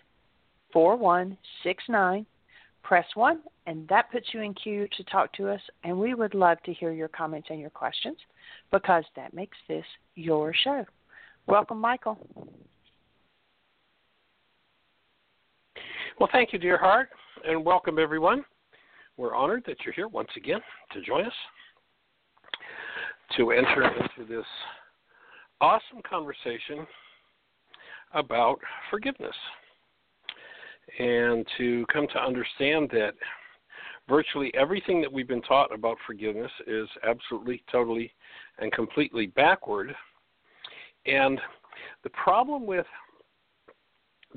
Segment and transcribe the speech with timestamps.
[0.73, 2.27] 4169.
[2.85, 6.35] Press 1, and that puts you in queue to talk to us, and we would
[6.35, 8.19] love to hear your comments and your questions
[8.71, 9.85] because that makes this
[10.17, 10.85] your show.
[11.47, 12.19] Welcome, Michael.
[16.21, 17.09] Well, thank you, dear heart,
[17.49, 18.45] and welcome everyone.
[19.17, 20.61] We're honored that you're here once again
[20.93, 21.33] to join us
[23.39, 24.45] to enter into this
[25.63, 26.87] awesome conversation
[28.13, 28.59] about
[28.91, 29.35] forgiveness
[30.99, 33.15] and to come to understand that
[34.09, 38.13] virtually everything that we've been taught about forgiveness is absolutely, totally,
[38.59, 39.95] and completely backward.
[41.07, 41.41] And
[42.03, 42.87] the problem with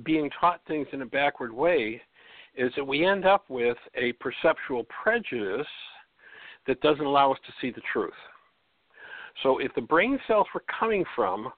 [0.04, 2.02] being taught things in a backward way
[2.56, 5.68] is that we end up with a perceptual prejudice
[6.66, 8.12] that doesn't allow us to see the truth.
[9.44, 11.52] So if the brain cells we're coming from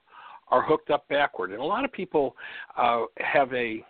[0.48, 2.36] are hooked up backward, and a lot of people
[2.76, 3.84] uh, have a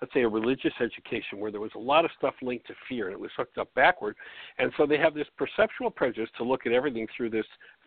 [0.00, 3.06] let's say a religious education where there was a lot of stuff linked to fear
[3.06, 4.16] and it was hooked up backward.
[4.58, 7.46] And so they have this perceptual prejudice to look at everything through this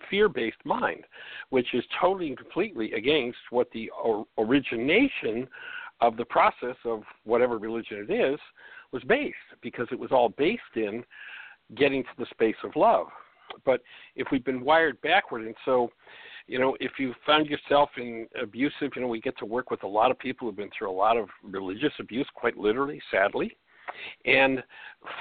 [0.10, 1.06] fear-based mind
[1.50, 5.48] which is totally and completely against what the or- origination
[6.00, 8.40] of the process of whatever religion it is
[8.92, 11.04] was based because it was all based in
[11.76, 13.08] getting to the space of love.
[13.66, 13.82] But
[14.16, 15.92] if we've been wired backward and so
[16.52, 19.84] you know, if you found yourself in abusive, you know, we get to work with
[19.84, 23.56] a lot of people who've been through a lot of religious abuse, quite literally, sadly.
[24.26, 24.62] And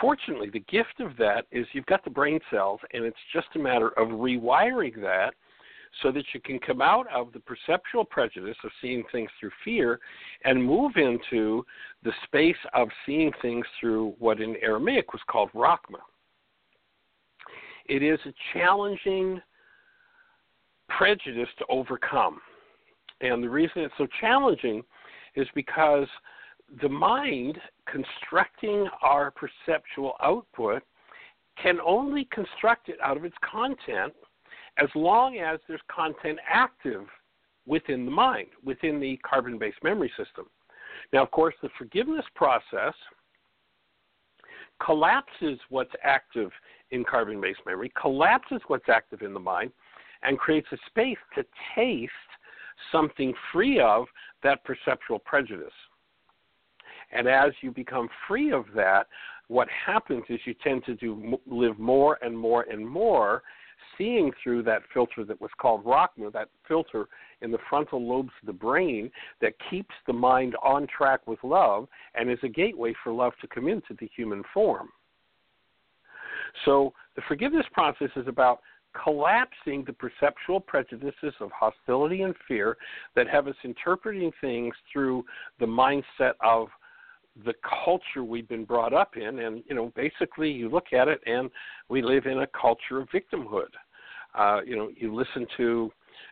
[0.00, 3.60] fortunately, the gift of that is you've got the brain cells, and it's just a
[3.60, 5.34] matter of rewiring that
[6.02, 10.00] so that you can come out of the perceptual prejudice of seeing things through fear
[10.44, 11.64] and move into
[12.02, 16.00] the space of seeing things through what in Aramaic was called Rachma.
[17.86, 19.40] It is a challenging
[20.96, 22.40] prejudice to overcome.
[23.20, 24.82] And the reason it's so challenging
[25.34, 26.06] is because
[26.82, 30.82] the mind constructing our perceptual output
[31.60, 34.12] can only construct it out of its content
[34.78, 37.06] as long as there's content active
[37.66, 40.46] within the mind, within the carbon based memory system.
[41.12, 42.94] Now, of course, the forgiveness process
[44.84, 46.50] collapses what's active
[46.90, 49.72] in carbon based memory, collapses what's active in the mind,
[50.22, 51.44] and creates a space to
[51.74, 52.12] taste
[52.92, 54.06] something free of
[54.42, 55.72] that perceptual prejudice.
[57.12, 59.08] And as you become free of that,
[59.48, 63.42] what happens is you tend to do live more and more and more
[63.98, 67.08] seeing through that filter that was called Rachma, that filter
[67.42, 69.10] in the frontal lobes of the brain
[69.40, 73.48] that keeps the mind on track with love and is a gateway for love to
[73.48, 74.88] come into the human form.
[76.64, 78.60] So the forgiveness process is about
[79.02, 82.76] collapsing the perceptual prejudices of hostility and fear
[83.14, 85.24] that have us interpreting things through
[85.58, 86.68] the mindset of
[87.44, 87.54] the
[87.84, 89.40] culture we've been brought up in.
[89.40, 91.50] And you know basically you look at it and
[91.88, 93.70] we live in a culture of victimhood.
[94.34, 95.90] Uh, you know you listen to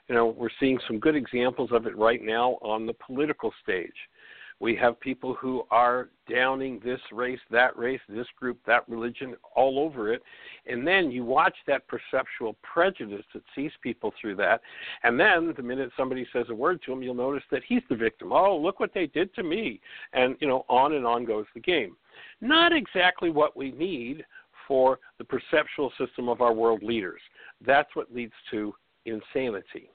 [0.09, 3.91] you know we're seeing some good examples of it right now on the political stage
[4.61, 9.79] we have people who are downing this race, that race, this group, that religion, all
[9.79, 10.23] over it.
[10.67, 14.61] And then you watch that perceptual prejudice that sees people through that.
[15.05, 17.97] And then the minute somebody says a word to him, you'll notice that he's the
[17.97, 18.33] victim.
[18.33, 19.81] Oh, look what they did to me.
[20.13, 21.97] And, you know, on and on goes the game.
[22.41, 24.25] Not exactly what we need
[24.67, 27.21] for the perceptual system of our world leaders.
[27.65, 28.75] That's what leads to
[29.07, 29.91] insanity.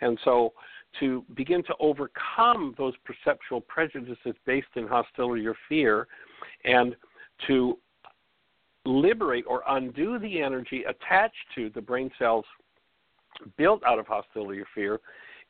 [0.00, 0.52] And so
[1.00, 6.06] to begin to overcome those perceptual prejudices based in hostility or fear
[6.64, 6.96] and
[7.46, 7.78] to
[8.84, 12.44] liberate or undo the energy attached to the brain cells
[13.56, 15.00] built out of hostility or fear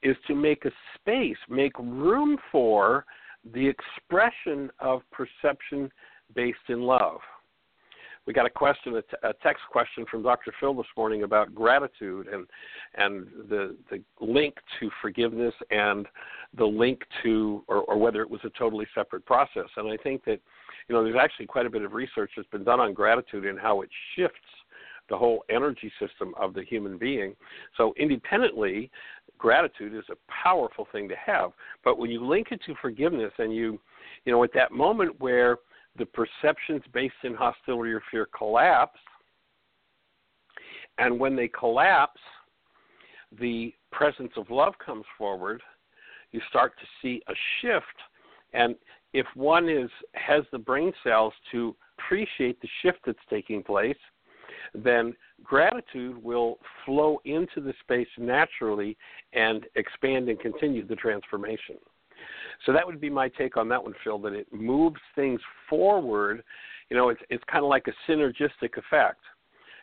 [0.03, 3.05] is to make a space, make room for
[3.53, 5.91] the expression of perception
[6.35, 7.21] based in love.
[8.29, 10.53] We got a question, a, t- a text question from Dr.
[10.61, 12.47] Phil this morning about gratitude and
[12.97, 16.07] and the the link to forgiveness and
[16.55, 19.65] the link to or, or whether it was a totally separate process.
[19.79, 20.41] And I think that
[20.89, 23.59] you know there's actually quite a bit of research that's been done on gratitude and
[23.59, 24.37] how it shifts
[25.09, 27.35] the whole energy system of the human being.
[27.79, 28.91] So independently,
[29.39, 31.53] gratitude is a powerful thing to have.
[31.83, 33.81] But when you link it to forgiveness and you,
[34.27, 35.57] you know, at that moment where
[35.99, 38.99] the perceptions based in hostility or fear collapse,
[40.99, 42.21] and when they collapse,
[43.39, 45.63] the presence of love comes forward,
[46.33, 47.85] you start to see a shift.
[48.53, 48.75] And
[49.13, 53.97] if one is has the brain cells to appreciate the shift that's taking place,
[54.75, 58.97] then gratitude will flow into the space naturally
[59.33, 61.77] and expand and continue the transformation.
[62.67, 64.19] So that would be my take on that one, Phil.
[64.19, 66.43] That it moves things forward.
[66.91, 69.21] You know, it's it's kind of like a synergistic effect.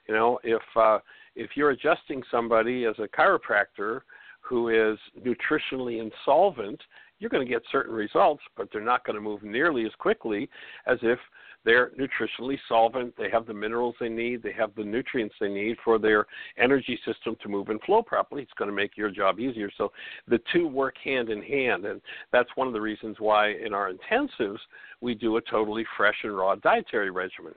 [0.07, 0.99] You know, if uh,
[1.35, 4.01] if you're adjusting somebody as a chiropractor
[4.41, 6.79] who is nutritionally insolvent,
[7.19, 10.49] you're going to get certain results, but they're not going to move nearly as quickly
[10.85, 11.19] as if
[11.63, 13.15] they're nutritionally solvent.
[13.17, 14.43] They have the minerals they need.
[14.43, 16.27] They have the nutrients they need for their
[16.57, 18.43] energy system to move and flow properly.
[18.43, 19.71] It's going to make your job easier.
[19.75, 19.91] So
[20.27, 21.85] the two work hand in hand.
[21.85, 22.01] And
[22.31, 24.59] that's one of the reasons why in our intensives
[25.01, 27.55] we do a totally fresh and raw dietary regimen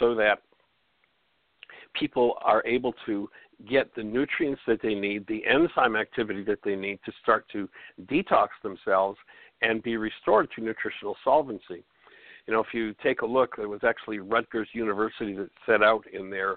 [0.00, 0.42] so that
[1.94, 3.28] people are able to
[3.68, 7.68] get the nutrients that they need, the enzyme activity that they need to start to
[8.06, 9.18] detox themselves
[9.62, 11.84] and be restored to nutritional solvency
[12.48, 16.04] you know, if you take a look, it was actually Rutgers University that set out
[16.10, 16.56] in their,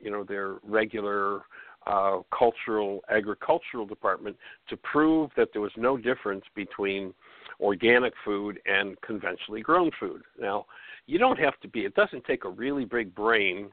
[0.00, 1.42] you know, their regular
[1.86, 4.34] uh, cultural agricultural department
[4.70, 7.12] to prove that there was no difference between
[7.60, 10.22] organic food and conventionally grown food.
[10.40, 10.64] Now,
[11.06, 11.80] you don't have to be.
[11.80, 13.70] It doesn't take a really big brain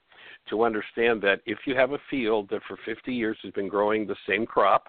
[0.50, 4.06] to understand that if you have a field that for 50 years has been growing
[4.06, 4.88] the same crop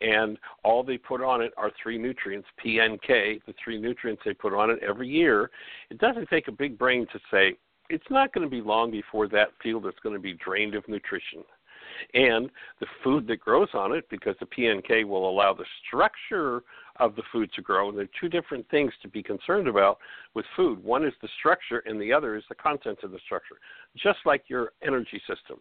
[0.00, 4.22] and all they put on it are three nutrients, P and K, the three nutrients
[4.24, 5.50] they put on it every year.
[5.90, 7.56] It doesn't take a big brain to say
[7.90, 10.86] it's not going to be long before that field is going to be drained of
[10.88, 11.44] nutrition.
[12.12, 12.50] And
[12.80, 16.62] the food that grows on it, because the P and K will allow the structure
[16.96, 17.88] of the food to grow.
[17.88, 19.98] And there are two different things to be concerned about
[20.34, 20.82] with food.
[20.82, 23.56] One is the structure, and the other is the content of the structure,
[23.96, 25.58] just like your energy system.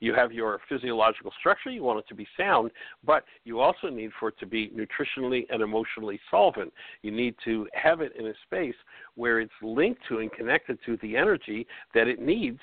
[0.00, 2.72] You have your physiological structure, you want it to be sound,
[3.04, 6.72] but you also need for it to be nutritionally and emotionally solvent.
[7.02, 8.74] You need to have it in a space
[9.14, 12.58] where it's linked to and connected to the energy that it needs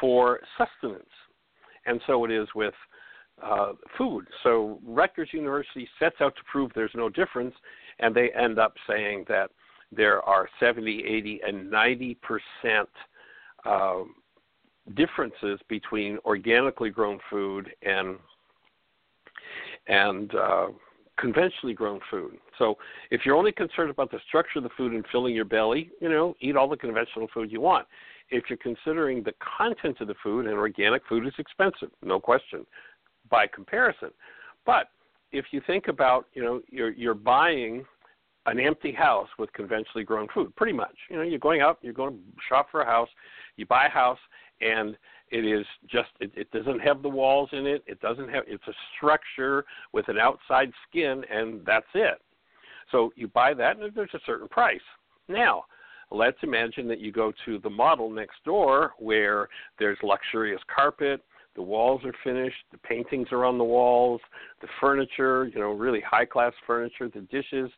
[0.00, 1.04] for sustenance.
[1.86, 2.74] And so it is with
[3.42, 4.26] uh, food.
[4.42, 7.54] So Rutgers University sets out to prove there's no difference,
[7.98, 9.50] and they end up saying that
[9.92, 12.88] there are 70, 80, and 90 percent
[13.64, 14.14] um,
[14.96, 18.16] differences between organically grown food and
[19.86, 20.66] and uh,
[21.18, 22.36] conventionally grown food.
[22.58, 22.76] So
[23.10, 26.08] if you're only concerned about the structure of the food and filling your belly, you
[26.08, 27.86] know, eat all the conventional food you want.
[28.30, 32.66] If you're considering the content of the food, and organic food is expensive, no question,
[33.34, 34.10] by comparison.
[34.64, 34.90] But
[35.32, 37.84] if you think about, you know, you're you're buying
[38.46, 40.94] an empty house with conventionally grown food, pretty much.
[41.10, 43.08] You know, you're going out, you're going to shop for a house,
[43.56, 44.18] you buy a house,
[44.60, 44.96] and
[45.30, 48.68] it is just it, it doesn't have the walls in it it doesn't have it's
[48.68, 52.20] a structure with an outside skin and that's it
[52.92, 54.86] so you buy that and there's a certain price
[55.28, 55.64] now
[56.10, 59.48] let's imagine that you go to the model next door where
[59.78, 61.22] there's luxurious carpet
[61.56, 64.20] the walls are finished the paintings are on the walls
[64.60, 67.70] the furniture you know really high class furniture the dishes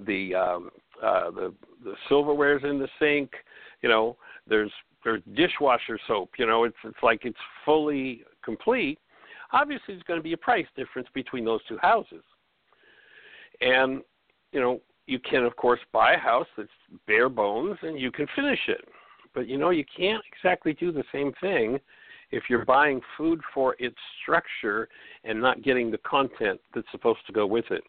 [0.00, 0.70] the um
[1.02, 1.52] uh the
[1.84, 3.30] the silverware's in the sink
[3.82, 4.70] you know there's
[5.04, 6.30] there's dishwasher soap.
[6.38, 8.98] You know, it's it's like it's fully complete.
[9.52, 12.24] Obviously, there's going to be a price difference between those two houses,
[13.60, 14.00] and
[14.52, 16.68] you know you can of course buy a house that's
[17.06, 18.88] bare bones and you can finish it,
[19.34, 21.78] but you know you can't exactly do the same thing
[22.34, 24.88] if you're buying food for its structure
[25.22, 27.84] and not getting the content that's supposed to go with it.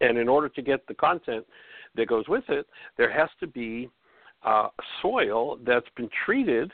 [0.00, 1.46] And in order to get the content
[1.94, 3.88] that goes with it, there has to be
[4.44, 4.68] uh,
[5.00, 6.72] soil that's been treated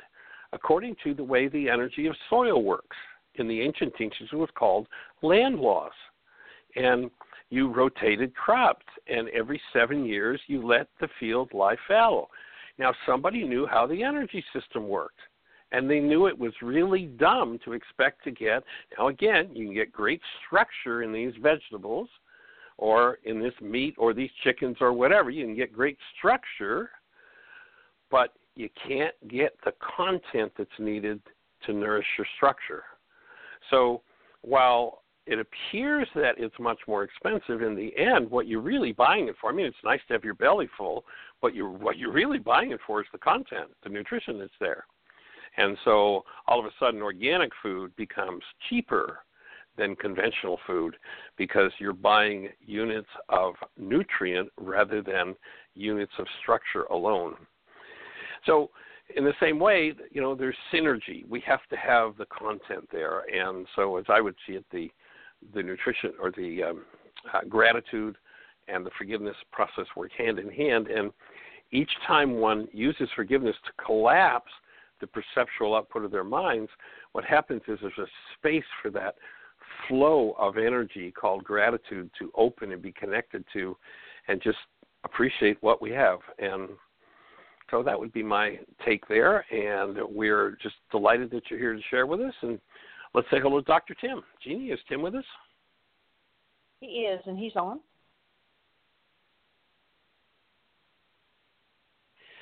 [0.55, 2.97] according to the way the energy of soil works.
[3.35, 4.87] In the ancient teachings, it was called
[5.23, 5.93] land laws.
[6.77, 7.11] And
[7.51, 12.29] you rotated crops, and every seven years you let the field lie fallow.
[12.79, 15.21] Now, somebody knew how the energy system worked,
[15.73, 18.63] and they knew it was really dumb to expect to get.
[18.97, 22.09] Now, again, you can get great structure in these vegetables
[22.77, 25.31] or in this meat or these chickens or whatever.
[25.31, 26.91] You can get great structure,
[28.11, 31.21] but you can't get the content that's needed
[31.67, 32.85] to nourish your structure.
[33.71, 34.03] So
[34.43, 39.29] while it appears that it's much more expensive in the end, what you're really buying
[39.29, 41.05] it for, I mean, it's nice to have your belly full,
[41.41, 44.85] but you're, what you're really buying it for is the content, the nutrition that's there.
[45.57, 49.21] And so all of a sudden, organic food becomes cheaper
[49.77, 50.97] than conventional food
[51.37, 55.35] because you're buying units of nutrient rather than
[55.75, 57.35] units of structure alone.
[58.45, 58.71] So
[59.17, 61.27] in the same way, you know, there's synergy.
[61.29, 64.91] We have to have the content there, and so as I would see it, the
[65.55, 66.85] the nutrition or the um,
[67.35, 68.17] uh, gratitude
[68.69, 70.87] and the forgiveness process work hand in hand.
[70.87, 71.11] And
[71.73, 74.53] each time one uses forgiveness to collapse
[75.03, 76.71] the perceptual output of their minds,
[77.13, 78.07] what happens is there's a
[78.39, 79.17] space for that
[79.87, 83.77] flow of energy called gratitude to open and be connected to,
[84.29, 84.59] and just
[85.05, 86.71] appreciate what we have and
[87.73, 91.81] so that would be my take there, and we're just delighted that you're here to
[91.91, 92.35] share with us.
[92.43, 92.61] And
[93.15, 93.95] let's say hello to Dr.
[93.95, 94.23] Tim.
[94.45, 95.25] Jeanie, is Tim with us?
[96.81, 97.81] He is, and he's on.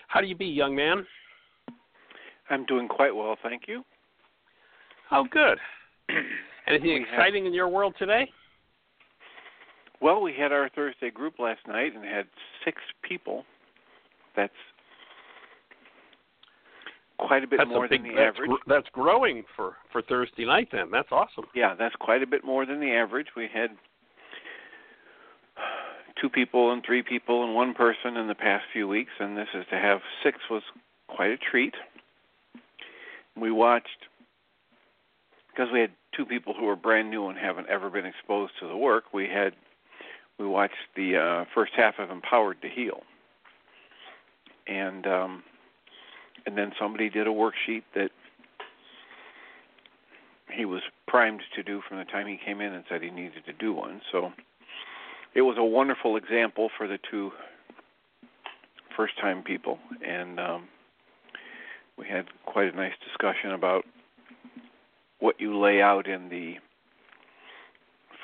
[0.08, 1.06] How do you be, young man?
[2.50, 3.84] I'm doing quite well, thank you.
[5.12, 5.58] Oh, good.
[6.66, 8.28] Anything We exciting in your world today?
[10.00, 12.26] Well, we had our Thursday group last night and had
[12.64, 13.44] six people.
[14.36, 14.52] That's
[17.18, 18.50] quite a bit that's more a big, than the that's, average.
[18.50, 20.68] gr- that's growing for for Thursday night.
[20.72, 21.44] Then that's awesome.
[21.54, 23.28] Yeah, that's quite a bit more than the average.
[23.36, 23.70] We had
[26.20, 29.48] two people and three people and one person in the past few weeks, and this
[29.54, 30.62] is to have six was
[31.08, 31.74] quite a treat.
[33.40, 33.88] We watched
[35.50, 38.68] because we had two people who were brand new and haven't ever been exposed to
[38.68, 39.04] the work.
[39.12, 39.54] We had
[40.38, 43.02] we watched the uh, first half of Empowered to Heal,
[44.66, 45.42] and um,
[46.46, 48.10] and then somebody did a worksheet that
[50.52, 53.44] he was primed to do from the time he came in and said he needed
[53.46, 54.00] to do one.
[54.10, 54.32] So
[55.34, 57.30] it was a wonderful example for the two
[58.96, 60.68] first time people and um
[62.00, 63.84] we had quite a nice discussion about
[65.18, 66.54] what you lay out in the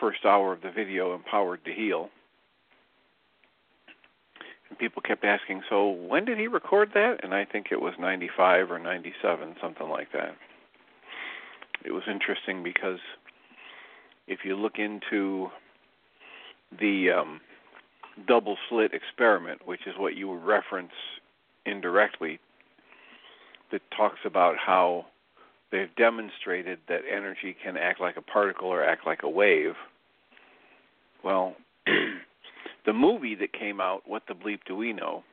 [0.01, 2.09] first hour of the video empowered to heal.
[4.71, 7.23] And people kept asking so when did he record that?
[7.23, 10.35] And i think it was 95 or 97 something like that.
[11.85, 12.99] It was interesting because
[14.27, 15.49] if you look into
[16.81, 17.41] the um,
[18.27, 20.93] double slit experiment, which is what you reference
[21.67, 22.41] indirectly,
[23.73, 25.07] that talks about how
[25.71, 29.75] they've demonstrated that energy can act like a particle or act like a wave.
[31.25, 31.57] Well,
[32.87, 35.25] the movie that came out, What the Bleep Do We Know,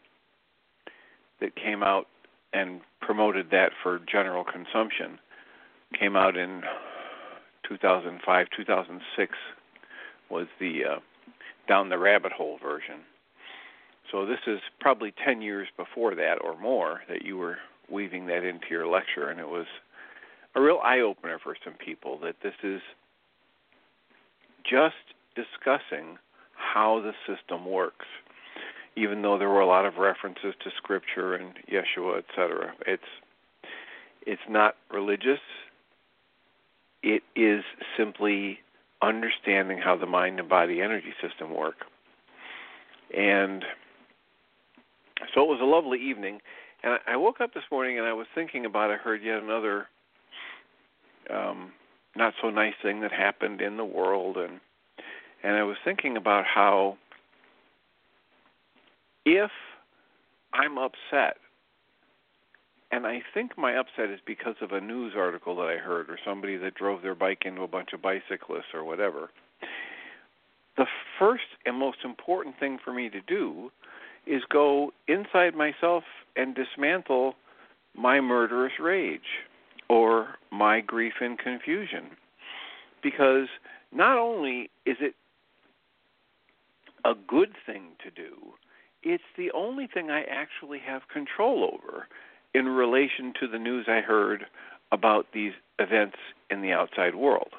[1.40, 2.08] that came out
[2.54, 5.20] and promoted that for general consumption,
[6.00, 6.62] came out in
[7.68, 9.34] 2005, 2006
[10.30, 11.00] was the uh,
[11.68, 13.02] down the rabbit hole version.
[14.12, 17.58] So this is probably 10 years before that or more that you were
[17.90, 19.66] weaving that into your lecture, and it was
[20.56, 22.82] a real eye opener for some people that this is
[24.64, 24.96] just
[25.36, 26.18] discussing
[26.56, 28.06] how the system works.
[28.96, 33.04] Even though there were a lot of references to scripture and Yeshua, etc., it's
[34.26, 35.40] it's not religious.
[37.02, 37.64] It is
[37.98, 38.60] simply
[39.02, 41.86] understanding how the mind and body energy system work.
[43.16, 43.66] And
[45.34, 46.40] so it was a lovely evening.
[46.84, 49.88] And I woke up this morning and I was thinking about I heard yet another
[51.30, 51.72] um,
[52.16, 54.60] not so nice thing that happened in the world and
[55.44, 56.98] and I was thinking about how
[59.26, 59.52] if
[60.54, 61.38] I'm upset
[62.92, 66.20] and I think my upset is because of a news article that I heard or
[66.24, 69.32] somebody that drove their bike into a bunch of bicyclists or whatever.
[70.78, 70.86] The
[71.18, 73.72] first and most important thing for me to do
[74.26, 76.04] is go inside myself
[76.36, 77.36] and dismantle
[77.96, 79.22] my murderous rage
[79.90, 82.12] or my grief and confusion.
[83.02, 83.48] Because
[83.92, 85.16] not only is it
[87.06, 88.54] a good thing to do,
[89.04, 92.08] it's the only thing I actually have control over
[92.54, 94.46] in relation to the news I heard
[94.92, 96.18] about these events
[96.50, 97.52] in the outside world.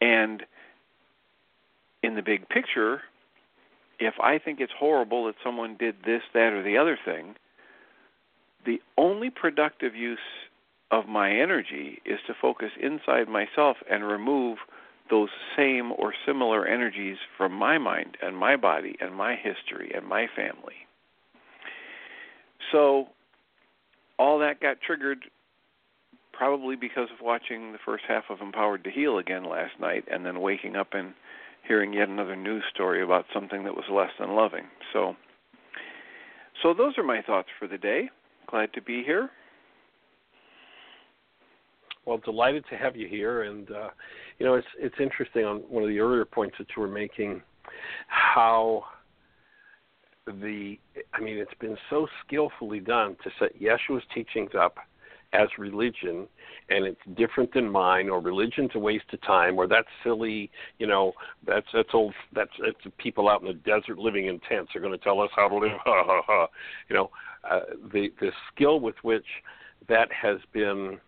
[0.00, 0.44] And
[2.02, 3.02] in the big picture,
[3.98, 7.34] if I think it's horrible that someone did this, that, or the other thing,
[8.64, 10.18] the only productive use
[10.90, 14.58] of my energy is to focus inside myself and remove
[15.10, 20.06] those same or similar energies from my mind and my body and my history and
[20.06, 20.74] my family.
[22.72, 23.08] So
[24.18, 25.24] all that got triggered
[26.32, 30.26] probably because of watching the first half of Empowered to Heal again last night and
[30.26, 31.14] then waking up and
[31.66, 34.64] hearing yet another news story about something that was less than loving.
[34.92, 35.16] So
[36.62, 38.08] so those are my thoughts for the day.
[38.48, 39.30] Glad to be here.
[42.04, 43.88] Well, delighted to have you here, and uh,
[44.38, 47.42] you know it's it's interesting on one of the earlier points that you were making,
[48.06, 48.84] how
[50.26, 50.78] the
[51.12, 54.76] I mean it's been so skillfully done to set Yeshua's teachings up
[55.32, 56.26] as religion
[56.68, 60.86] and it's different than mine or religion's a waste of time or that's silly you
[60.86, 61.12] know
[61.46, 64.96] that's that's old that's that's people out in the desert living in tents are going
[64.96, 66.46] to tell us how to live ha ha ha.
[66.88, 67.10] You know
[67.48, 67.60] uh,
[67.92, 69.26] the the skill with which
[69.88, 70.98] that has been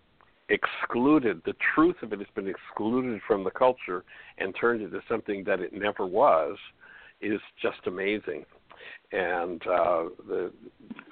[0.48, 4.04] excluded the truth of it has been excluded from the culture
[4.38, 6.56] and turned into something that it never was
[7.20, 8.44] is just amazing.
[9.12, 10.52] And uh, the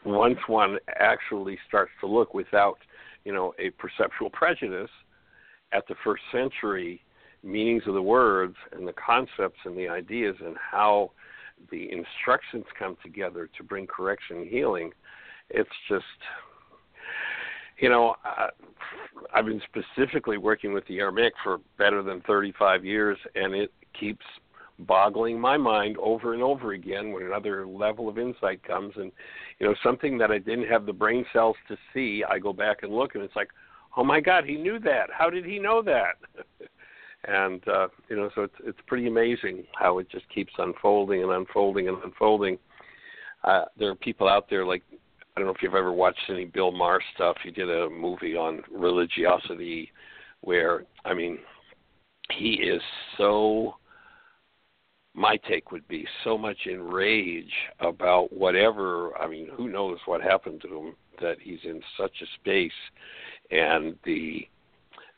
[0.04, 2.78] once one actually starts to look without
[3.26, 4.90] you know a perceptual prejudice
[5.72, 7.02] at the first century
[7.42, 11.10] meanings of the words and the concepts and the ideas and how
[11.70, 14.92] the instructions come together to bring correction and healing
[15.50, 16.04] it's just
[17.78, 18.46] you know uh,
[19.34, 24.24] i've been specifically working with the aramaic for better than 35 years and it keeps
[24.80, 28.92] boggling my mind over and over again when another level of insight comes.
[28.96, 29.10] And
[29.58, 32.78] you know something that I didn't have the brain cells to see I go back
[32.82, 33.48] and look and it's like
[33.96, 35.08] oh my god he knew that.
[35.16, 36.16] How did he know that?
[37.28, 41.32] And uh you know so it's it's pretty amazing how it just keeps unfolding and
[41.32, 42.56] unfolding and unfolding.
[43.42, 46.44] Uh there are people out there like I don't know if you've ever watched any
[46.44, 47.36] Bill Maher stuff.
[47.42, 49.90] He did a movie on religiosity
[50.42, 51.38] where I mean
[52.30, 52.82] he is
[53.18, 53.74] so
[55.16, 60.20] my take would be so much in rage about whatever i mean who knows what
[60.20, 62.70] happened to him that he's in such a space
[63.50, 64.46] and the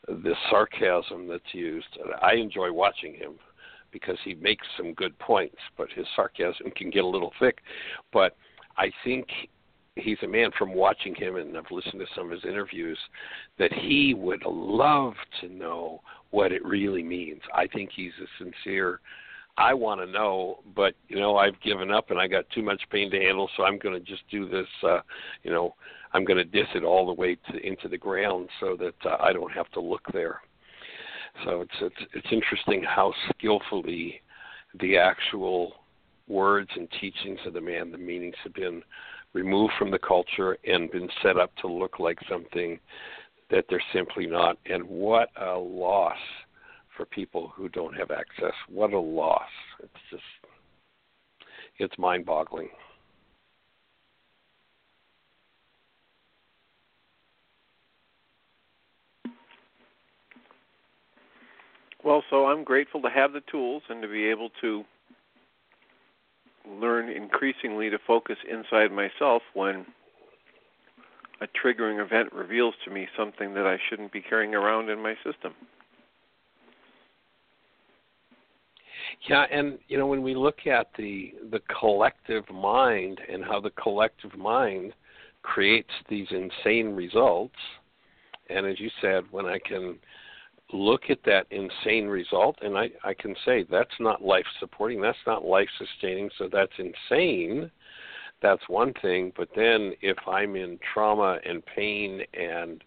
[0.07, 3.33] the sarcasm that's used i enjoy watching him
[3.91, 7.59] because he makes some good points but his sarcasm can get a little thick
[8.13, 8.35] but
[8.77, 9.27] i think
[9.95, 12.97] he's a man from watching him and I've listened to some of his interviews
[13.57, 17.41] that he would love to know what it really means.
[17.53, 19.01] I think he's a sincere
[19.59, 22.81] I want to know, but you know, I've given up and I got too much
[22.89, 24.67] pain to handle, so I'm going to just do this.
[24.81, 25.01] Uh,
[25.43, 25.75] you know,
[26.13, 29.17] I'm going to diss it all the way to, into the ground so that uh,
[29.19, 30.39] I don't have to look there.
[31.43, 34.21] So it's it's it's interesting how skillfully
[34.79, 35.73] the actual
[36.29, 38.81] words and teachings of the man, the meanings have been
[39.33, 42.79] removed from the culture and been set up to look like something
[43.51, 44.57] that they're simply not.
[44.65, 46.17] And what a loss
[46.99, 48.51] for people who don't have access.
[48.67, 49.47] What a loss.
[49.81, 50.21] It's just,
[51.77, 52.67] it's mind boggling.
[62.03, 64.83] Well, so I'm grateful to have the tools and to be able to
[66.81, 69.85] learn increasingly to focus inside myself when
[71.39, 75.15] a triggering event reveals to me something that I shouldn't be carrying around in my
[75.23, 75.53] system.
[79.27, 83.71] Yeah, and you know when we look at the the collective mind and how the
[83.71, 84.93] collective mind
[85.41, 87.55] creates these insane results,
[88.49, 89.97] and as you said, when I can
[90.71, 95.17] look at that insane result and I, I can say that's not life supporting, that's
[95.25, 97.71] not life sustaining, so that's insane.
[98.41, 102.81] That's one thing, but then if I'm in trauma and pain and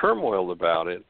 [0.00, 1.04] turmoil about it,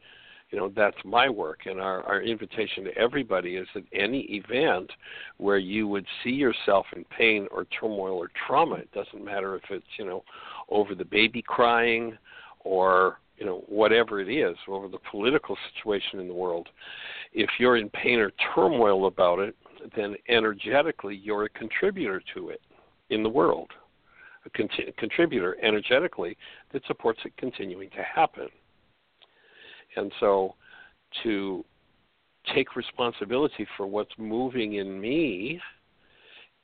[0.50, 1.60] you know that's my work.
[1.66, 4.90] And our, our invitation to everybody is that any event
[5.38, 8.76] where you would see yourself in pain or turmoil or trauma.
[8.76, 10.24] It doesn't matter if it's you know
[10.68, 12.16] over the baby crying
[12.60, 16.68] or you know whatever it is over the political situation in the world.
[17.32, 19.56] If you're in pain or turmoil about it
[19.96, 22.60] then energetically you're a contributor to it
[23.10, 23.70] in the world.
[24.46, 26.36] A con- contributor energetically
[26.72, 28.48] that supports it continuing to happen
[29.96, 30.54] and so
[31.22, 31.64] to
[32.54, 35.60] take responsibility for what's moving in me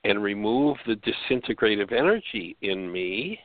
[0.04, 3.38] and remove the disintegrative energy in me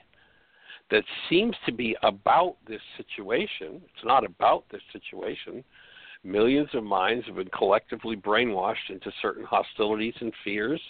[0.89, 3.81] that seems to be about this situation.
[3.95, 5.63] It's not about this situation
[6.23, 10.81] millions of minds have been collectively brainwashed into certain hostilities and fears.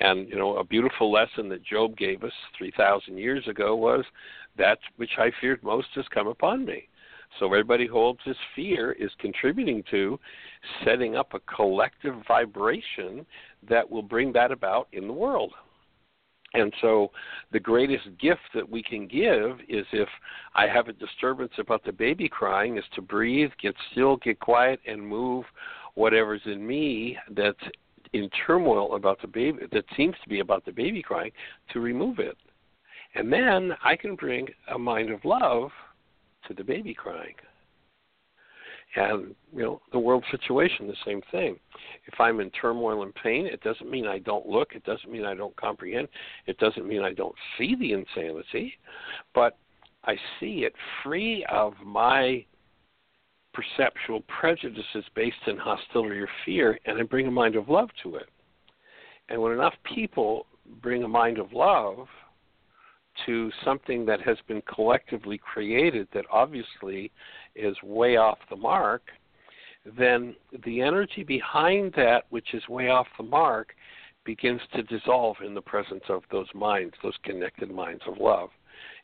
[0.00, 4.04] And, you know, a beautiful lesson that Job gave us 3,000 years ago was
[4.58, 6.88] that which I feared most has come upon me.
[7.38, 10.18] So everybody holds this fear is contributing to
[10.84, 13.26] setting up a collective vibration
[13.68, 15.52] that will bring that about in the world.
[16.54, 17.10] And so
[17.52, 20.08] the greatest gift that we can give is if
[20.54, 24.80] I have a disturbance about the baby crying is to breathe, get still, get quiet
[24.86, 25.44] and move
[25.94, 27.58] whatever's in me that's
[28.12, 31.32] in turmoil about the baby that seems to be about the baby crying
[31.72, 32.36] to remove it.
[33.14, 35.70] And then I can bring a mind of love
[36.48, 37.34] to the baby crying.
[38.96, 41.58] And you know, the world situation, the same thing.
[42.06, 44.74] If I'm in turmoil and pain, it doesn't mean I don't look.
[44.74, 46.08] It doesn't mean I don't comprehend.
[46.46, 48.72] It doesn't mean I don't see the insanity,
[49.34, 49.58] but
[50.04, 52.44] I see it free of my
[53.52, 58.16] perceptual prejudices based in hostility or fear, and I bring a mind of love to
[58.16, 58.28] it.
[59.28, 60.46] And when enough people
[60.80, 62.06] bring a mind of love
[63.24, 67.10] to something that has been collectively created that obviously
[67.54, 69.02] is way off the mark,
[69.98, 73.74] then the energy behind that which is way off the mark
[74.24, 78.50] begins to dissolve in the presence of those minds, those connected minds of love.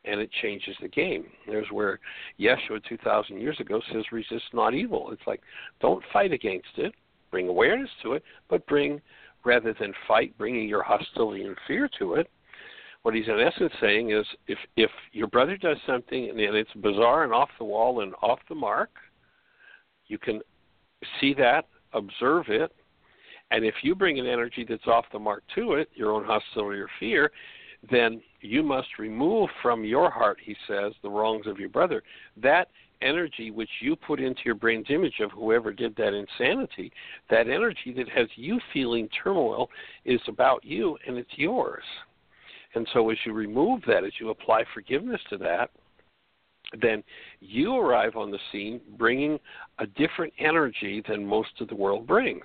[0.05, 1.27] And it changes the game.
[1.46, 2.01] There's where
[2.38, 5.11] Yeshua 2,000 years ago says, resist not evil.
[5.12, 5.40] It's like,
[5.81, 6.92] don't fight against it,
[7.31, 9.01] bring awareness to it, but bring,
[9.44, 12.29] rather than fight, bringing your hostility and fear to it,
[13.02, 17.24] what he's in essence saying is if if your brother does something and it's bizarre
[17.24, 18.90] and off the wall and off the mark,
[20.06, 20.40] you can
[21.20, 22.72] see that, observe it,
[23.50, 26.80] and if you bring an energy that's off the mark to it, your own hostility
[26.80, 27.30] or fear,
[27.90, 32.02] then you must remove from your heart, he says, the wrongs of your brother.
[32.40, 32.68] That
[33.02, 36.92] energy which you put into your brain's image of whoever did that insanity,
[37.28, 39.68] that energy that has you feeling turmoil
[40.04, 41.84] is about you and it's yours.
[42.74, 45.70] And so as you remove that, as you apply forgiveness to that,
[46.80, 47.02] then
[47.40, 49.38] you arrive on the scene bringing
[49.78, 52.44] a different energy than most of the world brings.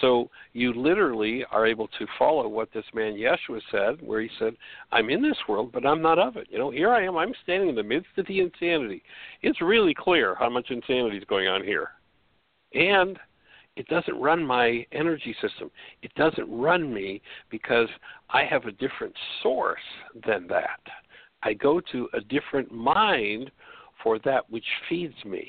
[0.00, 4.54] So you literally are able to follow what this man Yeshua said, where he said,
[4.90, 6.48] I'm in this world, but I'm not of it.
[6.50, 9.02] You know, here I am, I'm standing in the midst of the insanity.
[9.42, 11.90] It's really clear how much insanity is going on here.
[12.74, 13.18] And
[13.76, 15.70] it doesn't run my energy system.
[16.02, 17.88] It doesn't run me because
[18.30, 19.78] I have a different source
[20.26, 20.80] than that.
[21.42, 23.50] I go to a different mind
[24.02, 25.48] for that which feeds me.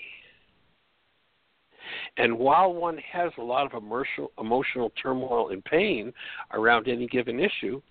[2.17, 6.11] And while one has a lot of emotional, emotional turmoil and pain
[6.51, 7.81] around any given issue,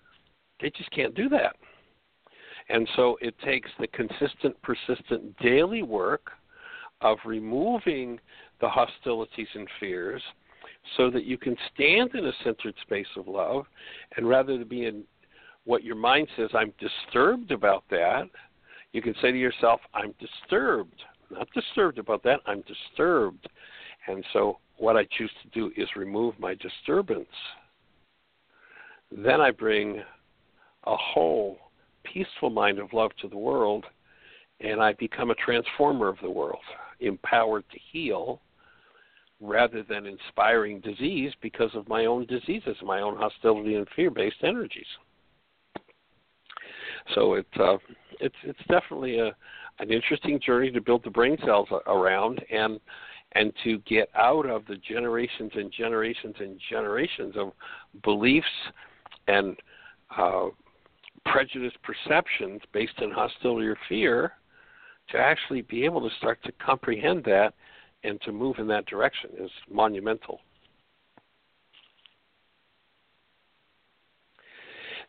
[0.61, 1.55] they just can't do that.
[2.69, 6.31] And so it takes the consistent, persistent daily work
[7.01, 8.19] of removing
[8.61, 10.21] the hostilities and fears
[10.95, 13.65] so that you can stand in a centered space of love
[14.15, 15.03] and rather than be in
[15.65, 18.29] what your mind says i'm disturbed about that
[18.93, 21.01] you can say to yourself i'm disturbed.
[21.29, 23.47] Not disturbed about that i'm disturbed.
[24.07, 27.27] And so what i choose to do is remove my disturbance.
[29.11, 30.01] Then i bring
[30.85, 31.57] a whole
[32.03, 33.85] peaceful mind of love to the world
[34.61, 36.63] and i become a transformer of the world
[37.01, 38.39] empowered to heal
[39.39, 44.87] rather than inspiring disease because of my own diseases, my own hostility and fear-based energies.
[47.13, 47.77] So it, uh,
[48.19, 49.35] it's it's definitely a
[49.79, 52.79] an interesting journey to build the brain cells around and
[53.33, 57.51] and to get out of the generations and generations and generations of
[58.03, 58.47] beliefs
[59.27, 59.55] and
[60.17, 60.47] uh,
[61.25, 64.33] prejudiced perceptions based on hostility or fear
[65.09, 67.53] to actually be able to start to comprehend that
[68.07, 70.39] and to move in that direction is monumental.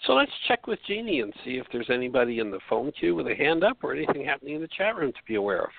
[0.06, 3.26] So let's check with Jeanie and see if there's anybody in the phone queue with
[3.26, 5.70] a hand up or anything happening in the chat room to be aware of.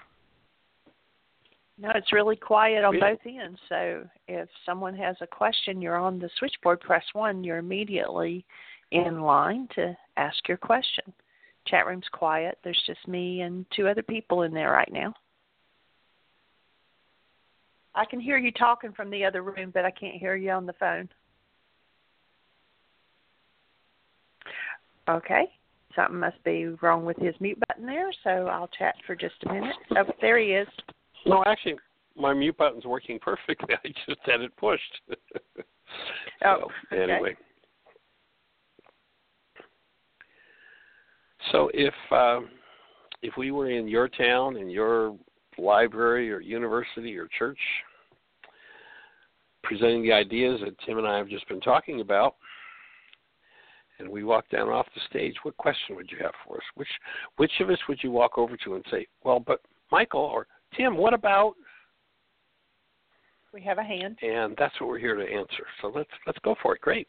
[1.81, 3.57] No, it's really quiet on both ends.
[3.69, 8.45] So if someone has a question, you're on the switchboard, press one, you're immediately
[8.91, 11.13] in line to ask your question.
[11.67, 12.57] Chat room's quiet.
[12.63, 15.13] There's just me and two other people in there right now.
[17.95, 20.65] I can hear you talking from the other room, but I can't hear you on
[20.65, 21.09] the phone.
[25.09, 25.45] Okay.
[25.95, 29.53] Something must be wrong with his mute button there, so I'll chat for just a
[29.53, 29.75] minute.
[29.97, 30.67] Oh, there he is.
[31.25, 31.77] No, actually,
[32.15, 33.75] my mute button's working perfectly.
[33.83, 35.01] I just had it pushed.
[35.07, 35.63] so,
[36.45, 37.11] oh, okay.
[37.11, 37.35] anyway.
[41.51, 42.49] So if um,
[43.23, 45.15] if we were in your town, in your
[45.59, 47.59] library or university or church,
[49.63, 52.35] presenting the ideas that Tim and I have just been talking about.
[53.99, 55.35] And we walk down off the stage.
[55.43, 56.63] What question would you have for us?
[56.75, 56.87] Which
[57.35, 60.95] which of us would you walk over to and say, "Well, but Michael or Tim,
[60.95, 61.55] what about?"
[63.53, 64.17] We have a hand.
[64.21, 65.65] And that's what we're here to answer.
[65.81, 66.81] So let's let's go for it.
[66.81, 67.07] Great.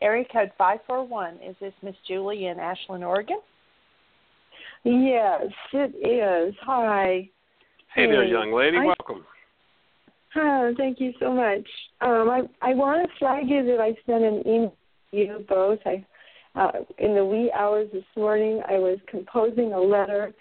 [0.00, 1.38] Area code five four one.
[1.44, 3.40] Is this Miss Julie in Ashland, Oregon?
[4.84, 6.54] Yes, it is.
[6.62, 7.28] Hi.
[7.94, 8.78] Hey, there, young lady.
[8.78, 9.24] I- Welcome.
[10.36, 11.68] Oh, thank you so much.
[12.00, 14.76] Um, I I want to flag you that I sent an email
[15.10, 15.80] to you both.
[15.84, 16.06] I
[16.54, 20.32] uh, in the wee hours this morning, I was composing a letter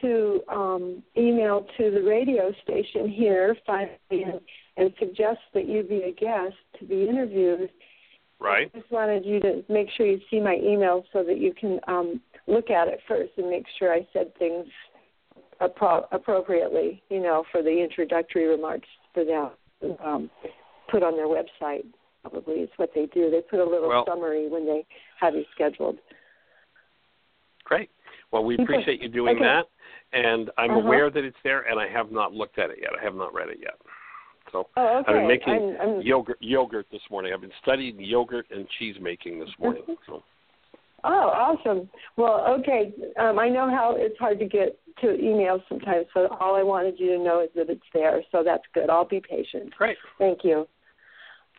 [0.00, 4.40] to um, email to the radio station here finally and,
[4.76, 7.70] and suggest that you be a guest to be interviewed.
[8.38, 8.70] Right.
[8.74, 11.78] I just wanted you to make sure you see my email so that you can
[11.86, 14.66] um, look at it first and make sure I said things
[15.60, 19.50] appro- appropriately, you know, for the introductory remarks for them
[20.04, 20.30] um,
[20.90, 21.84] put on their website.
[22.22, 23.30] Probably is what they do.
[23.30, 24.84] They put a little Well- summary when they
[25.20, 25.98] have you scheduled.
[27.64, 27.90] Great.
[28.30, 29.44] Well, we appreciate you doing Okay.
[29.44, 29.66] that,
[30.12, 30.80] and I'm Uh-huh.
[30.80, 32.90] aware that it's there, and I have not looked at it yet.
[32.98, 33.74] I have not read it yet.
[34.50, 35.12] So Oh, okay.
[35.12, 37.32] I've been making I'm, I'm, yogurt yogurt this morning.
[37.32, 39.82] I've been studying yogurt and cheese making this morning.
[40.06, 40.22] So
[41.04, 41.88] Oh, awesome.
[42.16, 42.92] Well, okay.
[43.18, 46.94] Um, I know how it's hard to get to emails sometimes, so all I wanted
[46.98, 48.22] you to know is that it's there.
[48.30, 48.88] So that's good.
[48.88, 49.74] I'll be patient.
[49.74, 49.96] great.
[50.18, 50.66] Thank you.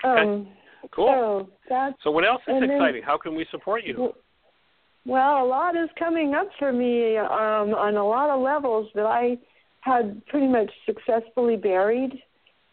[0.04, 0.48] Um,
[0.92, 1.08] Cool.
[1.08, 3.04] So that's So what else is and then- exciting?
[3.04, 4.14] How can we support you?
[5.06, 9.06] well, a lot is coming up for me um, on a lot of levels that
[9.06, 9.38] I
[9.80, 12.22] had pretty much successfully buried.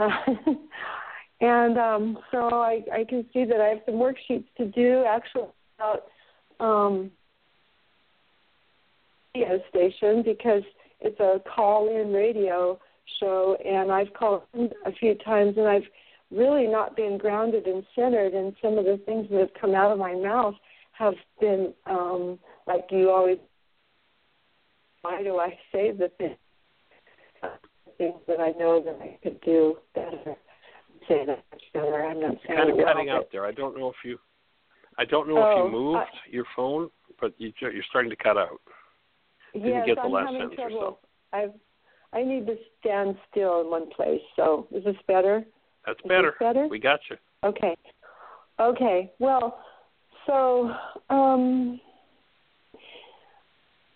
[1.41, 5.45] and um, so I, I can see that I have some worksheets to do actually
[5.79, 6.05] about
[6.61, 7.11] um,
[9.35, 10.63] radio station because
[11.01, 12.79] it's a call-in radio
[13.19, 15.83] show, and I've called a few times, and I've
[16.31, 19.91] really not been grounded and centered, and some of the things that have come out
[19.91, 20.55] of my mouth
[20.93, 23.39] have been um, like you always.
[25.03, 26.37] Why do I say the things,
[27.97, 30.37] things that I know that I could do better?
[31.09, 31.43] Say that
[31.73, 32.05] better.
[32.05, 33.47] I'm not saying kind of well, cutting out there.
[33.47, 34.19] I don't know if you,
[35.01, 38.17] I don't know if Oh, you moved I- your phone, but you, you're starting to
[38.17, 38.61] cut out.
[39.55, 40.99] Didn't yes, get the I'm last having sentence or trouble.
[41.01, 41.09] so.
[41.39, 41.53] I've
[42.13, 44.21] I need to stand still in one place.
[44.37, 45.45] So is this better?
[45.87, 46.35] That's Is better.
[46.39, 46.67] better?
[46.69, 47.17] We got you.
[47.45, 47.77] Okay.
[48.61, 49.11] Okay.
[49.19, 49.59] Well,
[50.27, 50.71] so
[51.09, 51.81] um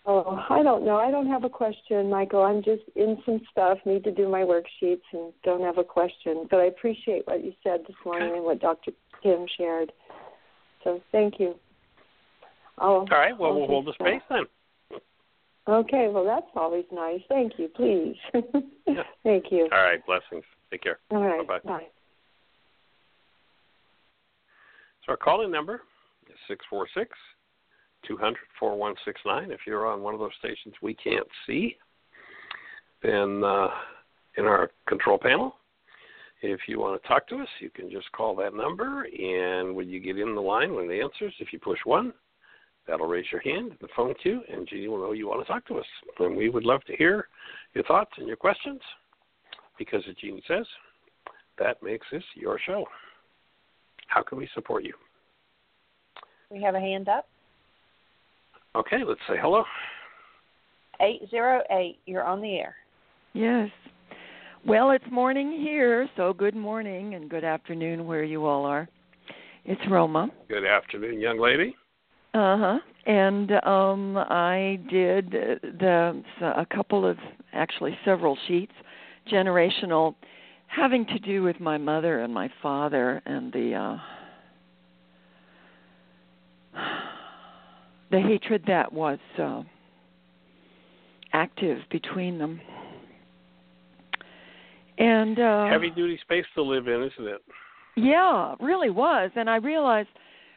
[0.07, 0.97] Oh, I don't know.
[0.97, 2.43] I don't have a question, Michael.
[2.43, 6.47] I'm just in some stuff, need to do my worksheets and don't have a question.
[6.49, 8.91] But I appreciate what you said this morning and what Dr.
[9.23, 9.91] Kim shared.
[10.85, 11.55] So thank you.
[12.77, 13.37] I'll, All right.
[13.37, 14.43] Well, I'll we'll hold the space then.
[15.67, 17.21] Okay, well that's always nice.
[17.27, 18.15] Thank you, please.
[18.87, 19.01] Yeah.
[19.23, 19.67] Thank you.
[19.71, 19.99] All right.
[20.05, 20.45] Blessings.
[20.69, 20.99] Take care.
[21.09, 21.45] All right.
[21.47, 21.67] Bye-bye.
[21.67, 21.87] Bye.
[25.03, 25.81] So our calling number
[26.29, 27.09] is six four six
[28.07, 29.49] two hundred four one six nine.
[29.49, 31.77] If you're on one of those stations we can't see,
[33.01, 33.69] then uh,
[34.37, 35.55] in our control panel,
[36.51, 39.89] if you want to talk to us, you can just call that number, and when
[39.89, 42.13] you get in the line, when it answers, if you push one,
[42.87, 45.51] that'll raise your hand in the phone queue, and Jeanie will know you want to
[45.51, 45.85] talk to us.
[46.19, 47.27] And we would love to hear
[47.73, 48.81] your thoughts and your questions,
[49.77, 50.65] because as Jeanie says,
[51.57, 52.85] that makes this your show.
[54.07, 54.93] How can we support you?
[56.51, 57.27] We have a hand up.
[58.75, 59.63] Okay, let's say hello.
[60.99, 62.75] 808, you're on the air.
[63.33, 63.69] Yes.
[64.67, 68.89] Well, it's morning here, so good morning and good afternoon where you all are.
[69.63, 70.31] It's Roma.
[70.49, 71.75] Good afternoon, young lady.
[72.33, 72.79] Uh huh.
[73.05, 77.17] And um, I did the a couple of
[77.53, 78.71] actually several sheets,
[79.31, 80.15] generational,
[80.65, 83.99] having to do with my mother and my father and the
[86.73, 86.81] uh,
[88.09, 89.61] the hatred that was uh,
[91.33, 92.59] active between them.
[94.97, 97.41] And uh, Heavy duty space to live in, isn't it?
[97.97, 99.31] yeah, it really was.
[99.35, 100.09] And I realized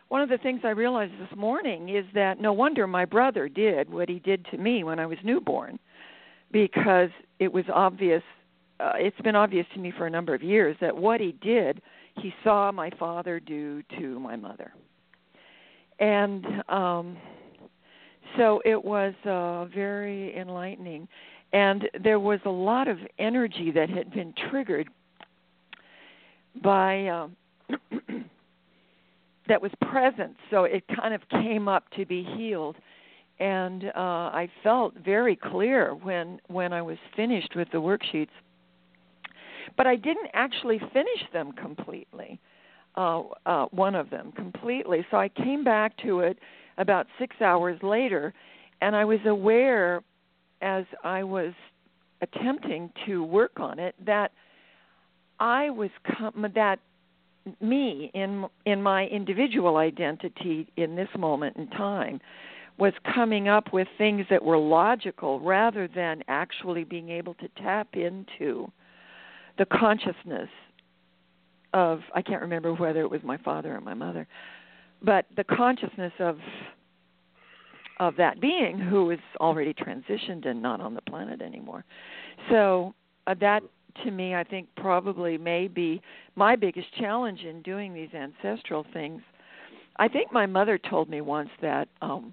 [0.08, 3.90] one of the things I realized this morning is that no wonder my brother did
[3.90, 5.78] what he did to me when I was newborn
[6.50, 8.22] because it was obvious
[8.80, 11.82] uh, it's been obvious to me for a number of years that what he did
[12.16, 14.72] he saw my father do to my mother.
[15.98, 17.16] And um
[18.36, 21.06] so it was uh very enlightening
[21.52, 24.88] and there was a lot of energy that had been triggered
[26.62, 27.36] by um
[29.48, 32.76] that was present so it kind of came up to be healed
[33.40, 38.28] and uh I felt very clear when when I was finished with the worksheets
[39.76, 42.40] but I didn't actually finish them completely.
[42.96, 45.06] Uh, uh, one of them completely.
[45.10, 46.38] So I came back to it
[46.78, 48.32] about six hours later,
[48.80, 50.02] and I was aware
[50.60, 51.52] as I was
[52.20, 54.32] attempting to work on it that
[55.40, 56.80] I was com- that
[57.60, 62.20] me in in my individual identity in this moment in time
[62.76, 67.88] was coming up with things that were logical rather than actually being able to tap
[67.94, 68.70] into
[69.58, 70.48] the consciousness
[71.74, 74.26] of I can't remember whether it was my father or my mother,
[75.02, 76.38] but the consciousness of
[78.00, 81.84] of that being who is already transitioned and not on the planet anymore.
[82.50, 82.94] So
[83.26, 83.62] uh, that
[84.04, 86.00] to me I think probably may be
[86.36, 89.22] my biggest challenge in doing these ancestral things.
[89.96, 92.32] I think my mother told me once that um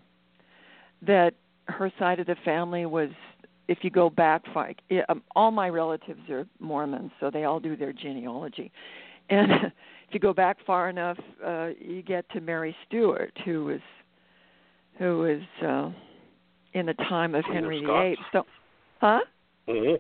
[1.06, 1.34] that
[1.68, 3.10] her side of the family was
[3.68, 4.72] if you go back far
[5.10, 8.72] um, all my relatives are mormons so they all do their genealogy
[9.30, 9.52] and
[10.08, 13.80] if you go back far enough uh you get to mary stuart who was
[14.98, 15.92] who was uh
[16.74, 18.46] in the time of Queen henry of viii so
[19.00, 19.20] huh
[19.68, 19.96] Mm-hmm.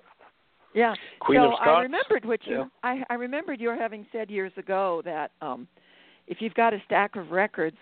[0.75, 2.65] yeah Queen so of i remembered what you Yeah.
[2.83, 5.67] i i remembered your having said years ago that um
[6.27, 7.77] if you've got a stack of records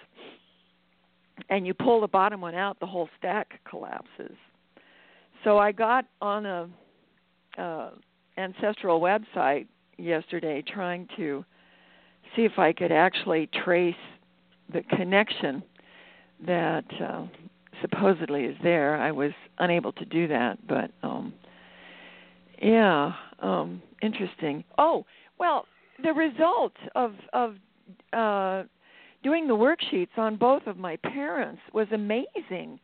[1.50, 4.36] and you pull the bottom one out, the whole stack collapses.
[5.44, 6.70] So I got on a
[7.58, 7.90] uh,
[8.38, 11.44] ancestral website yesterday trying to
[12.36, 13.96] see if I could actually trace
[14.72, 15.62] the connection
[16.46, 17.26] that uh,
[17.82, 18.98] supposedly is there.
[18.98, 21.34] I was unable to do that, but um
[22.62, 24.64] yeah, um interesting.
[24.78, 25.06] Oh,
[25.40, 25.66] well,
[26.02, 27.56] the result of of
[28.14, 28.64] uh
[29.22, 32.80] doing the worksheets on both of my parents was amazing.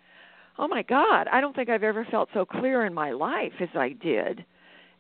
[0.58, 3.70] Oh my God, I don't think I've ever felt so clear in my life as
[3.76, 4.44] I did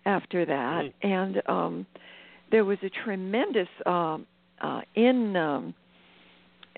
[0.05, 0.83] after that.
[0.85, 0.93] Mm.
[1.03, 1.85] And um
[2.51, 4.25] there was a tremendous um
[4.61, 5.73] uh in um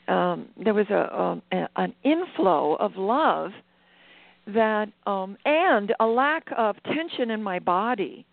[0.07, 3.51] um there was a, um, a an inflow of love
[4.47, 8.25] that um and a lack of tension in my body.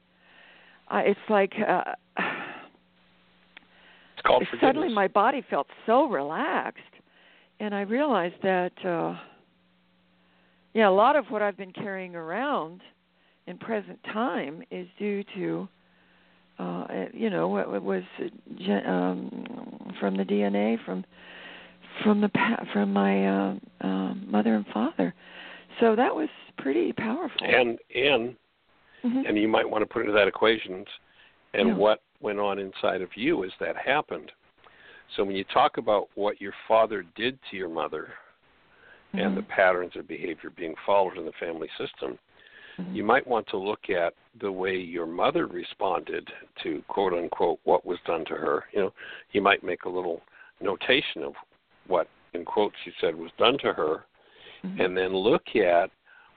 [0.91, 1.83] Uh, it's like uh
[2.17, 2.27] It's
[4.27, 6.83] called suddenly my body felt so relaxed
[7.61, 9.15] and i realized that uh
[10.75, 12.81] yeah a lot of what i've been carrying around
[13.47, 15.69] in present time is due to
[16.59, 21.05] uh you know what was uh, um from the dna from
[22.03, 22.31] from the
[22.73, 25.15] from my uh, uh mother and father
[25.81, 28.37] so that was pretty powerful and and
[29.05, 29.29] Mhm.
[29.29, 30.85] and you might want to put into that equation
[31.55, 31.75] and Yeah.
[31.75, 34.33] what went on inside of you as that happened.
[35.11, 38.13] So when you talk about what your father did to your mother
[39.15, 39.49] and the Mhm.
[39.49, 42.19] patterns of behavior being followed in the family system,
[42.77, 42.95] Mhm.
[42.95, 47.87] you might want to look at the way your mother responded to quote unquote what
[47.87, 48.67] was done to her.
[48.73, 48.95] You know,
[49.31, 50.23] you might make a little
[50.61, 51.37] notation of
[51.89, 54.05] what in quotes you said was done to her
[54.65, 54.81] Mhm.
[54.81, 55.91] and then look at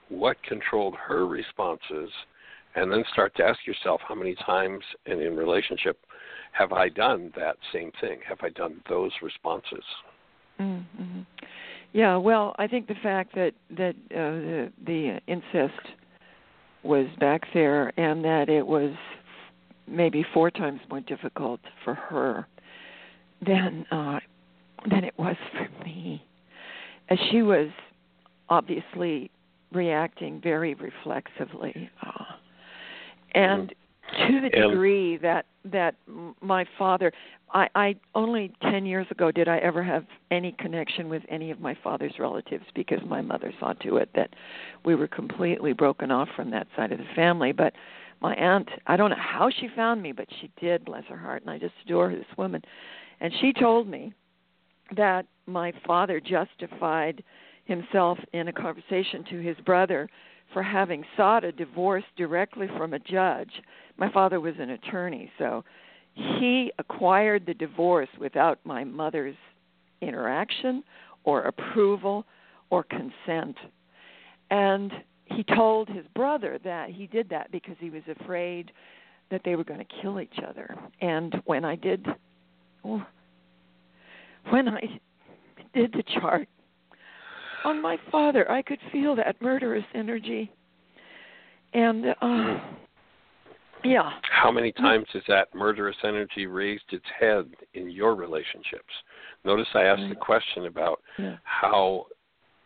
[0.08, 2.10] what controlled her responses
[2.74, 5.98] and then start to ask yourself how many times in in relationship
[6.52, 8.20] have I done that same thing?
[8.26, 9.84] Have I done those responses?
[10.60, 11.20] Mm-hmm.
[11.92, 15.88] Yeah, well, I think the fact that that uh, the the incest
[16.82, 18.92] was back there and that it was
[19.86, 22.46] maybe four times more difficult for her
[23.44, 24.20] than uh,
[24.90, 26.24] than it was for me,
[27.08, 27.68] as she was
[28.48, 29.30] obviously
[29.72, 32.24] reacting very reflexively, uh,
[33.34, 33.74] and
[34.28, 35.94] to the degree that that
[36.40, 37.12] my father
[37.54, 41.60] I, I only ten years ago did I ever have any connection with any of
[41.60, 44.30] my father's relatives because my mother saw to it that
[44.84, 47.52] we were completely broken off from that side of the family.
[47.52, 47.74] But
[48.20, 51.42] my aunt, I don't know how she found me, but she did, bless her heart,
[51.42, 52.62] and I just adore this woman.
[53.20, 54.12] And she told me
[54.96, 57.22] that my father justified
[57.64, 60.08] himself in a conversation to his brother
[60.52, 63.50] for having sought a divorce directly from a judge.
[63.96, 65.64] My father was an attorney, so
[66.14, 69.36] he acquired the divorce without my mother's
[70.00, 70.82] interaction
[71.24, 72.26] or approval
[72.70, 73.56] or consent.
[74.50, 74.92] And
[75.26, 78.72] he told his brother that he did that because he was afraid
[79.30, 80.76] that they were going to kill each other.
[81.00, 82.06] And when I did
[82.84, 83.02] oh,
[84.50, 85.00] when I
[85.74, 86.48] did the chart
[87.64, 90.50] on my father, I could feel that murderous energy.
[91.74, 92.58] And uh
[93.84, 94.10] yeah.
[94.22, 98.92] How many times has that murderous energy raised its head in your relationships?
[99.44, 101.36] Notice I asked the question about Yeah.
[101.42, 102.06] how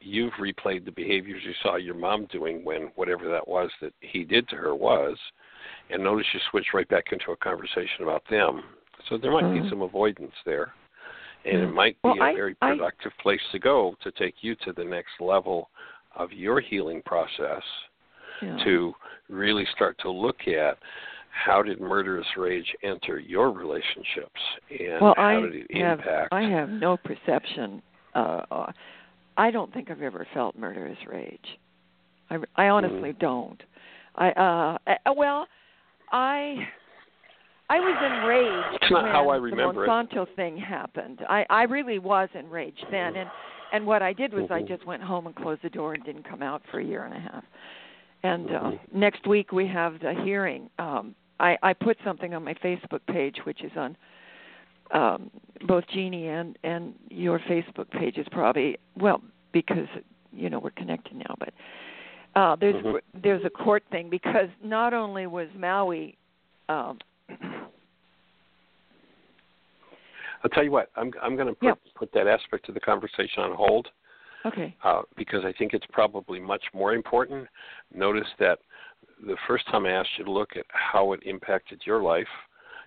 [0.00, 4.24] you've replayed the behaviors you saw your mom doing when whatever that was that he
[4.24, 5.16] did to her was,
[5.90, 8.62] and notice you switch right back into a conversation about them.
[9.08, 9.62] So there might Mhm.
[9.62, 10.74] be some avoidance there,
[11.46, 14.42] and it might be Well, a I- very I- productive place to go to take
[14.42, 15.70] you to the next level
[16.14, 17.62] of your healing process
[18.42, 18.56] Yeah.
[18.64, 18.94] to
[19.28, 20.78] really start to look at
[21.30, 24.40] how did murderous rage enter your relationships
[24.70, 27.82] and well, how I did it have impact I have no perception.
[28.14, 28.72] Uh, uh,
[29.36, 31.58] I don't think I've ever felt murderous rage.
[32.30, 33.18] I, I honestly Mm.
[33.18, 33.62] don't.
[34.14, 35.46] I uh, uh well,
[36.10, 36.66] I
[37.68, 39.88] I was enraged It's not when how I the remember it.
[39.88, 41.20] Monsanto thing happened.
[41.28, 43.30] I I really was enraged then, and
[43.72, 44.68] and what I did was I Mhm.
[44.68, 47.14] just went home and closed the door and didn't come out for a year and
[47.14, 47.44] a half.
[48.22, 48.78] And uh, Mhm.
[48.92, 50.70] next week we have the hearing.
[50.78, 53.96] Um, I I put something on my Facebook page, which is on
[54.92, 55.30] um,
[55.62, 59.88] both Jeanie and and your Facebook page is probably well because
[60.32, 61.52] you know we're connected now, but
[62.36, 63.00] uh, there's Mhm.
[63.14, 66.16] there's a court thing because not only was Maui.
[66.68, 66.98] Um,
[70.42, 71.74] I'll tell you what, I'm I'm going to put Yeah.
[71.94, 73.88] put that aspect of the conversation on hold
[74.44, 74.74] okay.
[74.84, 77.46] uh, because I think it's probably much more important.
[77.94, 78.58] Notice that
[79.26, 82.28] the first time I asked you to look at how it impacted your life,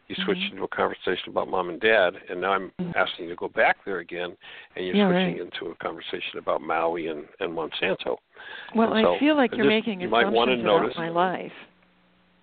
[0.08, 0.52] you switched Mhm.
[0.52, 2.96] into a conversation about mom and dad, and now I'm Mhm.
[2.96, 4.36] asking you to go back there again,
[4.76, 5.42] and you're Yeah, switching right.
[5.42, 8.18] into a conversation about Maui and, and Monsanto.
[8.76, 11.10] Well, And so, I feel like you're just- making you might assumptions about notice- my
[11.10, 11.54] life.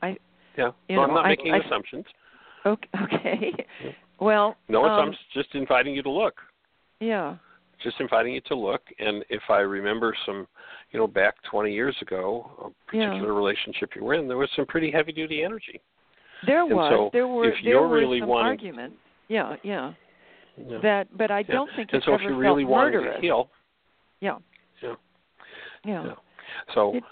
[0.02, 0.16] I
[0.56, 2.06] yeah, You so I'm not I- making I- assumptions.
[2.66, 2.88] Okay.
[3.02, 3.52] okay.
[4.20, 4.24] Yeah.
[4.26, 5.26] Well, No um, assumptions.
[5.34, 6.34] Just inviting you to look.
[7.00, 7.36] Yeah.
[7.82, 10.46] just inviting you to look and if i remember some
[10.92, 13.08] you know back 20 years ago a Yeah.
[13.10, 15.78] particular relationship you were in there was some pretty heavy duty energy
[16.46, 16.90] There And was.
[16.90, 17.44] so there were.
[17.44, 18.96] if there you're were really some wanting- arguments.
[19.28, 19.92] Yeah, yeah.
[20.56, 20.80] you know.
[20.80, 21.52] That, but I Yeah.
[21.56, 23.14] don't think and it's so if ever you're really felt murderous.
[23.16, 23.50] to heal
[24.20, 24.38] Yeah.
[24.82, 24.94] Yeah.
[25.84, 26.02] Yeah.
[26.06, 26.14] Yeah.
[26.72, 27.04] so It-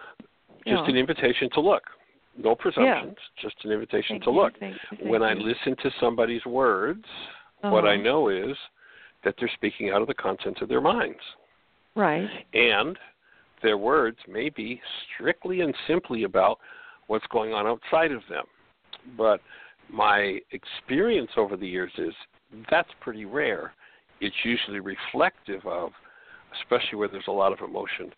[0.66, 0.88] just yeah.
[0.88, 1.82] an invitation to look
[2.37, 5.76] no presumptions just an invitation Thank to you, look thank you, thank when i listen
[5.82, 7.05] to somebody's words
[7.62, 8.03] what i Uh-huh.
[8.03, 8.57] know is
[9.24, 11.20] that they're speaking out of the contents of their minds
[11.95, 12.28] Right.
[12.53, 12.99] and
[13.62, 14.80] their words may be
[15.14, 16.59] strictly and simply about
[17.07, 18.45] what's going on outside of them.
[19.16, 19.41] But
[19.89, 22.12] my experience over the years is
[22.70, 23.72] that's pretty rare.
[24.20, 25.93] It's usually reflective of,
[26.61, 28.12] especially where there's a lot of emotion,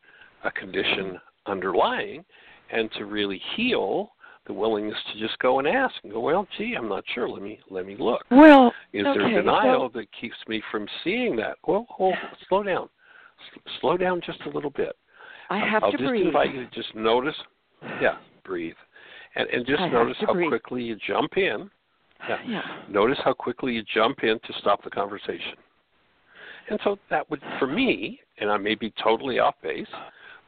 [0.45, 2.25] a condition underlying,
[2.73, 4.11] and to really heal
[4.47, 7.29] the willingness to just go and ask and go, well, gee, I'm not sure.
[7.29, 8.23] Let me let me look.
[8.31, 11.57] Well, Is okay, there denial so- that keeps me from seeing that?
[11.67, 12.15] Well, hold,
[12.49, 12.89] slow down.
[13.55, 14.97] S- slow down just a little bit.
[15.51, 16.27] I have I'll to just breathe.
[16.27, 17.35] invite you to just notice.
[18.01, 18.75] Yeah, breathe.
[19.35, 20.49] And and just I notice how breathe.
[20.49, 21.69] quickly you jump in.
[22.29, 22.39] Yeah.
[22.47, 22.63] Yeah.
[22.89, 25.55] Notice how quickly you jump in to stop the conversation.
[26.71, 29.87] And so that would, for me, and I may be totally off base,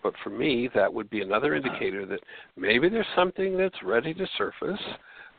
[0.02, 2.20] but for me, that would be another indicator that
[2.56, 4.80] maybe there's something that's ready to surface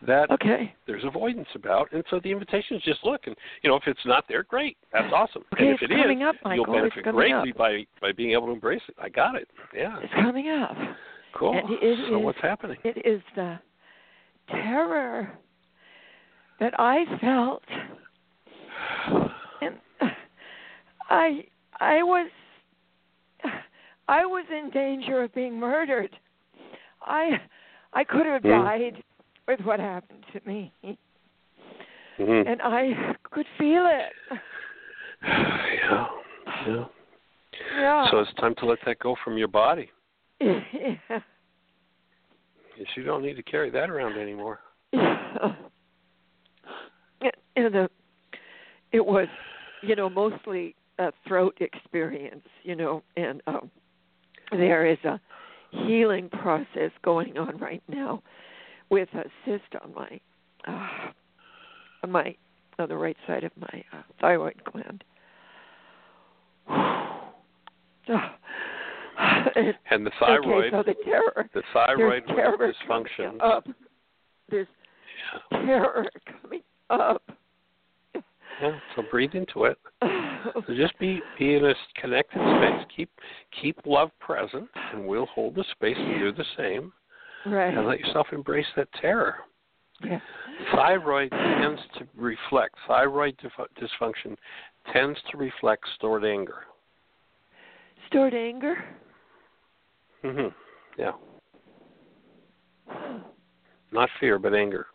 [0.05, 0.73] that Okay.
[0.87, 1.91] there's avoidance about.
[1.91, 3.21] And so the invitation is just look.
[3.27, 4.77] And, you know, if it's not there, great.
[4.93, 5.43] That's awesome.
[5.53, 7.57] Okay, and if it's it is, coming up, you'll benefit greatly up.
[7.57, 8.95] by, by being able to embrace it.
[9.01, 9.49] I got it.
[9.75, 9.99] Yeah.
[10.01, 10.75] It's coming up.
[11.33, 11.57] Cool.
[11.57, 12.77] And so is- what's happening?
[12.83, 13.59] It is the
[14.49, 15.31] terror
[16.59, 17.63] that I felt,
[19.61, 19.75] and
[21.09, 21.45] I
[21.79, 22.29] I was
[24.09, 26.09] I was in danger of being murdered.
[27.01, 27.39] I
[27.93, 28.49] I could have Hmm.
[28.49, 29.03] died
[29.47, 30.73] with what happened to me,
[32.17, 32.47] Mhm.
[32.47, 34.13] and I could feel it.
[35.21, 36.09] yeah.
[36.65, 36.85] Yeah.
[37.71, 38.09] Yeah.
[38.09, 39.91] So it's time to let that go from your body.
[40.39, 41.21] yeah.
[42.77, 44.59] Yes, you don't need to carry that around anymore.
[44.91, 45.55] Yeah.
[47.57, 47.87] And uh,
[48.93, 49.27] it was,
[49.81, 53.69] you know, mostly a throat experience, you know, and um,
[54.51, 55.19] there is a
[55.71, 58.21] healing process going on right now
[58.89, 60.19] with a cyst on my,
[60.67, 61.11] uh,
[62.03, 62.35] on my,
[62.79, 65.03] on the right side of my uh, thyroid gland.
[69.91, 71.49] And- the thyroid, Okay, so the terror.
[71.53, 73.41] the thyroid terror dysfunction.
[73.43, 73.67] Up.
[74.49, 74.67] There's
[75.51, 76.05] terror
[76.41, 77.21] coming up.
[78.61, 79.77] Yeah, so breathe into it.
[80.67, 82.85] So just be be in a connected space.
[82.95, 83.09] Keep
[83.61, 86.91] keep love present, and we'll hold the space and do the same.
[87.45, 87.73] right.
[87.75, 89.35] And let yourself embrace that terror.
[90.03, 90.19] yeah.
[90.73, 93.35] Thyroid tends to reflect thyroid
[93.81, 94.35] dysfunction
[94.93, 96.63] tends to reflect stored anger.
[98.07, 98.75] Stored anger.
[100.23, 100.47] hmm
[100.97, 101.11] Yeah,
[103.91, 104.87] not fear, but anger.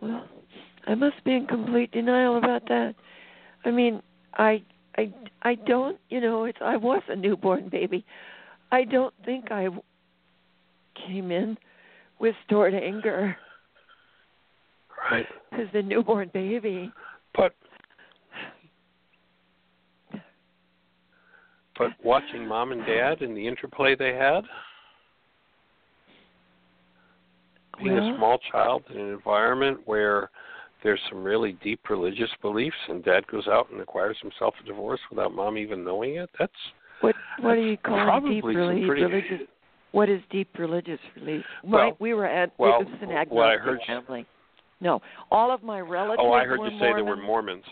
[0.00, 0.26] Well,
[0.92, 2.94] I must be in complete denial about that.
[3.64, 4.02] I mean,
[4.34, 4.62] I
[4.98, 8.04] I I don't, you know, it's I was a newborn baby.
[8.70, 9.68] I don't think I
[11.06, 11.56] came in
[12.18, 13.34] with stored anger
[15.10, 15.26] Right.
[15.52, 16.92] as the newborn baby.
[17.34, 17.54] But
[21.78, 24.42] but watching mom and dad and the interplay they had,
[27.82, 30.28] being Well- a small child in an environment where
[30.82, 35.00] there's some really deep religious beliefs and dad goes out and acquires himself a divorce
[35.10, 36.52] without mom even knowing it, that's
[37.00, 39.48] What what do you call probably deep pretty religious?
[39.92, 41.44] What is deep religious belief?
[41.62, 44.26] Well- right, we were at well, it was an what I heard- family.
[44.80, 46.26] No, all of my relatives.
[46.26, 47.64] Oh, I heard were you say they were Mormons.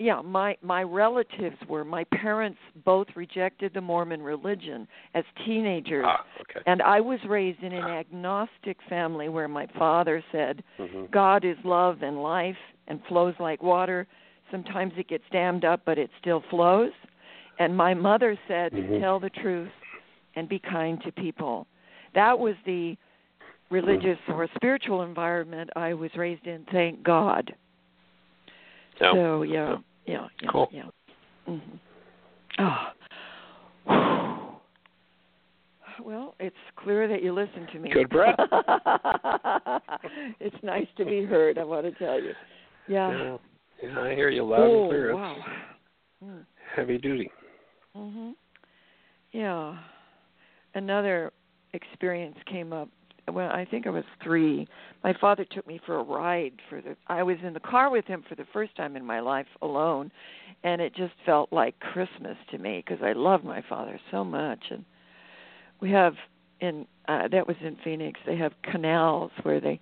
[0.00, 1.84] Yeah, my my relatives were.
[1.84, 6.60] My parents both rejected the Mormon religion as teenagers, Ah, okay.
[6.66, 11.56] and I was raised in an agnostic family where my father said, hmm "God is
[11.64, 14.06] love and life and flows like water.
[14.52, 16.92] Sometimes it gets dammed up, but it still flows."
[17.58, 19.00] And my mother said, Mhm.
[19.00, 19.72] "Tell the truth
[20.36, 21.66] and be kind to people."
[22.14, 22.96] That was the
[23.70, 26.64] religious or spiritual environment I was raised in.
[26.66, 27.52] Thank God.
[29.00, 29.12] Yeah.
[29.12, 29.78] So yeah,
[30.08, 30.68] yeah, yeah, Cool.
[30.72, 30.82] yeah.
[31.48, 31.76] Mm-hmm.
[32.60, 32.88] Oh.
[36.04, 37.90] Well, it's clear that you listen to me.
[37.90, 38.36] Good breath.
[40.40, 41.58] it's nice to be heard.
[41.58, 42.32] I want to tell you.
[42.86, 43.10] Yeah.
[43.10, 43.36] Yeah.
[43.82, 45.10] yeah, I hear you loud oh and clear.
[45.10, 45.36] It's wow.
[46.24, 46.46] Mm.
[46.74, 47.30] heavy duty.
[47.96, 48.34] Mhm.
[49.32, 49.76] Yeah.
[50.74, 51.32] Another
[51.74, 52.88] experience came up
[53.32, 54.66] when I think I was 3.
[55.04, 58.04] My father took me for a ride for the I was in the car with
[58.06, 60.10] him for the first time in my life alone
[60.64, 64.60] and it just felt like Christmas to me because I love my father so much
[64.70, 64.84] and
[65.80, 66.14] we have
[66.60, 69.80] in uh that was in Phoenix they have canals where they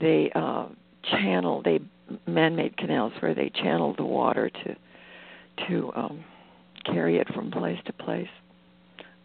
[0.00, 0.66] they uh
[1.10, 1.80] channel they
[2.26, 4.76] man-made canals where they channel the water to
[5.68, 6.24] to um
[6.84, 8.28] carry it from place to place.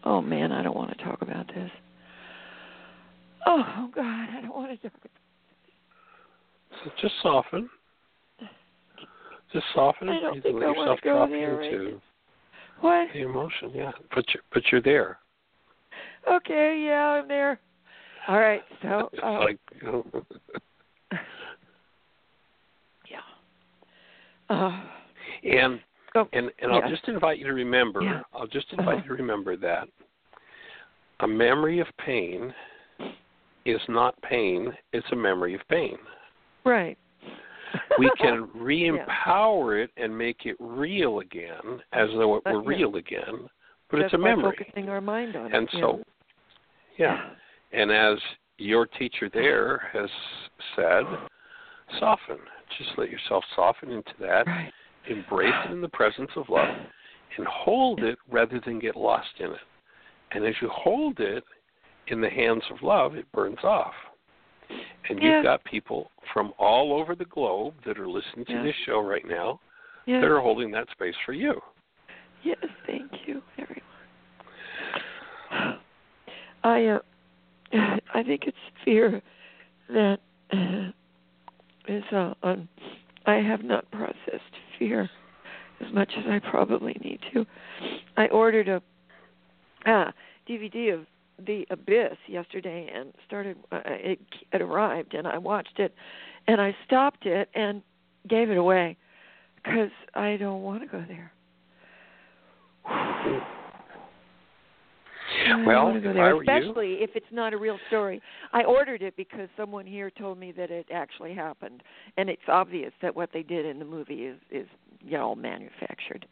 [0.04, 1.70] Oh man, I don't want to talk about this.
[3.46, 4.98] Oh God, I don't want to talk.
[6.84, 7.68] So just soften.
[9.52, 12.00] Just soften and breathe and let yourself drop there right into
[12.80, 13.08] What?
[13.12, 13.70] the emotion.
[13.74, 15.18] Yeah, but you're but you're there.
[16.30, 17.60] Okay, yeah, I'm there.
[18.28, 20.06] All right, so it's uh, like you know,
[23.10, 23.18] yeah.
[24.48, 24.84] Uh,
[25.44, 25.80] and
[26.14, 28.02] so, and and I'll just invite you to remember.
[28.02, 28.22] Yeah.
[28.32, 29.02] I'll just invite Uh-huh.
[29.04, 29.88] you to remember that
[31.20, 32.54] a memory of pain
[33.64, 34.72] is not pain.
[34.92, 35.96] It's a memory of pain.
[36.64, 36.96] right.
[37.98, 42.78] we can re-empower it and make it real again, as though it Uh, were yeah.
[42.78, 43.48] real again.
[43.90, 45.74] But That's it's a memory, focusing our mind on and it.
[45.80, 46.02] so,
[46.98, 47.30] yeah.
[47.72, 48.18] And as
[48.58, 50.10] your teacher there has
[50.76, 51.04] said,
[51.98, 52.38] soften.
[52.78, 54.46] Just let yourself soften into that.
[54.46, 54.72] Right.
[55.08, 56.74] Embrace it in the presence of love,
[57.36, 59.58] and hold it rather than get lost in it.
[60.30, 61.44] And as you hold it
[62.08, 63.94] in the hands of love, it burns off.
[65.08, 65.36] And Yeah.
[65.36, 68.62] you've got people from all over the globe that are listening to Yeah.
[68.62, 69.60] this show right now
[70.06, 70.20] Yeah.
[70.20, 71.62] that are holding that space for you.
[72.42, 73.82] Yes, thank you, everyone.
[76.64, 76.98] I uh,
[78.14, 79.22] I think it's fear
[79.88, 80.20] that
[80.52, 80.90] uh,
[81.88, 82.68] is uh, um,
[83.26, 85.10] I have not processed fear
[85.80, 87.46] as much as I probably need to.
[88.16, 88.82] I ordered a
[89.86, 90.12] uh,
[90.48, 91.06] DVD of
[91.46, 93.56] The Abyss yesterday and started.
[93.70, 94.18] Uh, it,
[94.52, 95.94] it arrived and I watched it,
[96.46, 97.82] and I stopped it and
[98.28, 98.96] gave it away
[99.56, 101.32] because I don't want to go there.
[105.44, 108.20] I Well, go there, I were you- especially if it's not a real story.
[108.52, 111.82] I ordered it because someone here told me that it actually happened,
[112.16, 114.66] and it's obvious that what they did in the movie is is
[115.00, 116.26] you know manufactured.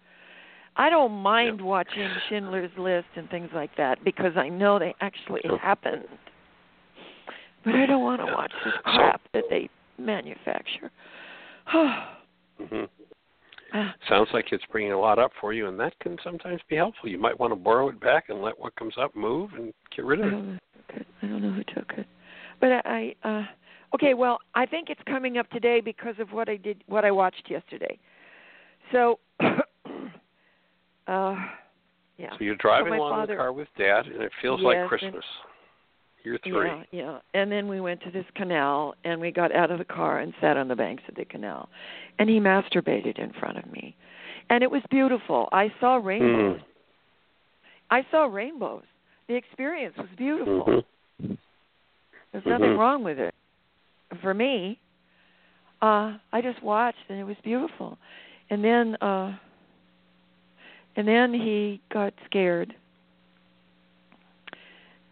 [0.80, 5.42] I don't mind watching Schindler's List and things like that because I know they actually
[5.44, 5.58] Sure.
[5.58, 6.08] happened.
[7.62, 8.34] But I don't want to Yeah.
[8.34, 9.68] watch this So- crap that they
[9.98, 10.90] manufacture.
[11.66, 12.84] hmm
[14.08, 17.08] Sounds like it's bringing a lot up for you, and that can sometimes be helpful.
[17.10, 20.04] You might want to borrow it back and let what comes up move and get
[20.06, 20.36] rid I of it.
[20.36, 21.06] don't know who took it.
[21.22, 22.06] I don't know who took it.
[22.58, 23.46] But I, I uh
[23.94, 27.10] okay, well, I think it's coming up today because of what I did what I
[27.10, 27.98] watched yesterday.
[28.92, 29.20] So
[31.10, 31.36] uh
[32.16, 32.30] yeah.
[32.38, 34.64] So you're driving my along in father- the car with Dad, and it feels Yes,
[34.66, 35.24] like and- Christmas.
[36.22, 36.68] You're three.
[36.68, 37.18] Yeah, yeah.
[37.32, 40.34] And then we went to this canal and we got out of the car and
[40.38, 41.70] sat on the banks of the canal.
[42.18, 43.96] And he masturbated in front of me.
[44.50, 45.48] And it was beautiful.
[45.50, 46.60] I saw rainbows.
[46.60, 46.64] Mm.
[47.90, 48.82] I saw rainbows.
[49.28, 50.84] The experience was beautiful.
[51.22, 51.38] Mhm.
[52.32, 52.78] There's nothing Mhm.
[52.78, 53.34] wrong with it.
[54.20, 54.78] For me,
[55.80, 57.96] uh I just watched and it was beautiful.
[58.50, 59.32] And then uh
[61.00, 62.74] and then he got scared.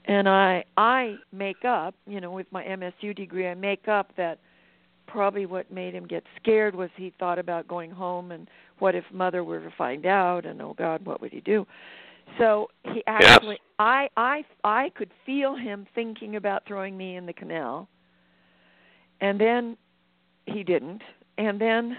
[0.04, 4.38] and I I make up, you know, with my MSU degree, I make up that
[5.06, 8.48] probably what made him get scared was he thought about going home and
[8.80, 11.66] what if mother were to find out and oh god what would he do
[12.36, 13.60] so he actually Yes.
[13.78, 17.88] i i i could feel him thinking about throwing me in the canal
[19.22, 19.78] and then
[20.44, 21.00] he didn't
[21.38, 21.96] and then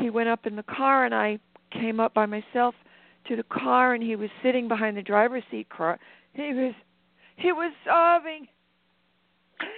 [0.00, 1.36] he went up in the car and i
[1.74, 2.74] came up by myself
[3.28, 5.98] to the car and he was sitting behind the driver's seat car
[6.32, 6.74] he was
[7.36, 8.46] he was sobbing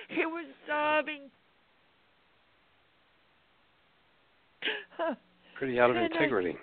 [0.09, 1.31] he was sobbing
[5.57, 6.57] Pretty out of And I- integrity.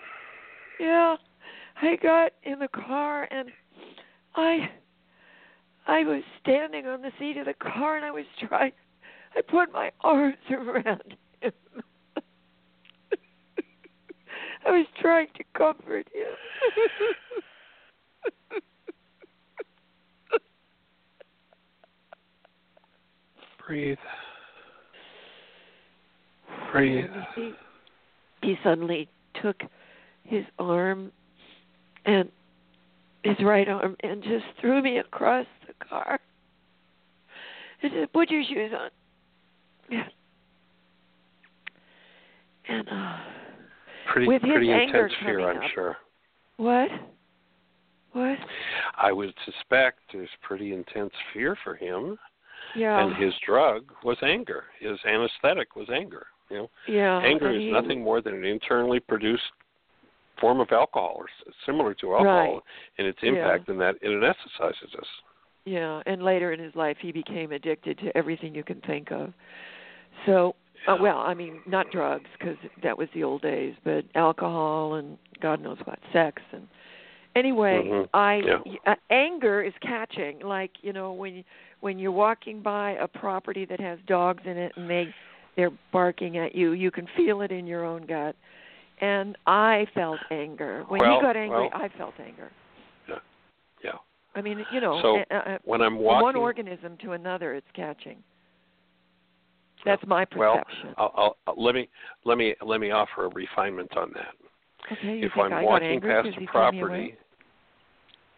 [0.80, 1.16] Yeah,
[1.82, 3.50] I got in the car and
[4.36, 4.70] I
[5.88, 8.72] I was standing on the seat of the car and I was trying
[9.36, 11.52] I put my arms around him.
[14.66, 16.34] I was trying to comfort him.
[23.66, 23.98] Breathe.
[26.72, 27.10] Breathe.
[27.36, 27.54] He,
[28.42, 29.08] he suddenly
[29.42, 29.62] took
[30.24, 31.12] his arm
[32.06, 32.30] and
[33.24, 36.20] his right arm and just threw me across the car.
[37.82, 38.90] And said, "Put your shoes on."
[39.90, 40.08] Yeah.
[42.68, 43.18] And uh,
[44.12, 45.72] Pretty with his pretty anger intense fear, coming I'm up.
[45.74, 45.98] sure.
[46.58, 46.90] what?
[48.14, 48.38] What?
[48.96, 52.18] I would suspect there's pretty intense fear for him,
[52.76, 53.00] Yeah.
[53.04, 54.66] and his drug was anger.
[54.80, 56.28] His anesthetic was anger.
[56.50, 57.20] You know, yeah.
[57.20, 59.42] anger and is he- nothing more than an internally produced
[60.40, 61.28] form of alcohol, or
[61.66, 62.62] similar to alcohol, Right.
[62.98, 63.30] in its Yeah.
[63.30, 65.08] impact in that it anesthetizes us.
[65.66, 69.34] Yeah, and later in his life, he became addicted to everything you can think of.
[70.26, 70.56] So,
[70.88, 75.18] uh, well, I mean, not drugs because that was the old days, but alcohol and
[75.42, 76.68] God knows what, sex and.
[77.36, 78.10] Anyway, Mhm.
[78.14, 78.60] I Yeah.
[78.86, 80.40] uh, anger is catching.
[80.42, 81.44] Like you know, when you,
[81.80, 85.12] when you're walking by a property that has dogs in it and they
[85.56, 88.36] they're barking at you, you can feel it in your own gut.
[89.02, 91.58] And I felt anger when Well, he got angry.
[91.58, 92.52] well- I felt anger.
[93.08, 93.16] Yeah.
[93.84, 93.98] yeah.
[94.36, 97.70] I mean, you know, So, uh, When I'm from walking, one organism to another it's
[97.72, 98.24] catching
[99.86, 101.90] that's my well, perception I'll, I'll, I'll- let me
[102.26, 104.34] let me let me offer a refinement on that.
[104.92, 106.88] okay you if think I'm I walking past a he threw me away?
[106.88, 107.18] property,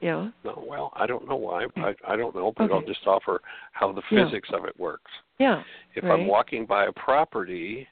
[0.02, 1.66] yeah no, well, I don't know why.
[1.78, 3.42] I I don't know, but I'll just offer
[3.74, 4.26] how the Yeah.
[4.26, 5.12] physics of it works.
[5.40, 5.64] yeah
[5.96, 6.14] If right.
[6.14, 7.88] I'm walking by a property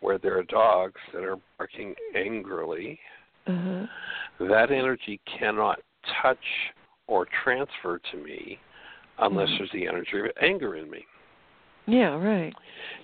[0.00, 2.98] where there are dogs that are barking angrily,
[3.46, 3.86] uh-huh.
[4.40, 5.78] that energy cannot
[6.20, 6.44] touch
[7.06, 8.58] or transfer to me
[9.18, 9.58] unless Mhm.
[9.58, 11.06] there's the energy of anger in me.
[11.86, 12.54] Yeah right.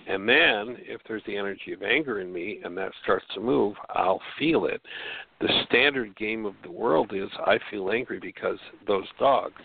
[0.07, 3.75] And then, if there's the energy of anger in me and that starts to move,
[3.89, 4.81] I'll feel it.
[5.39, 8.57] The standard game of the world is I feel angry because
[8.87, 9.61] those dogs,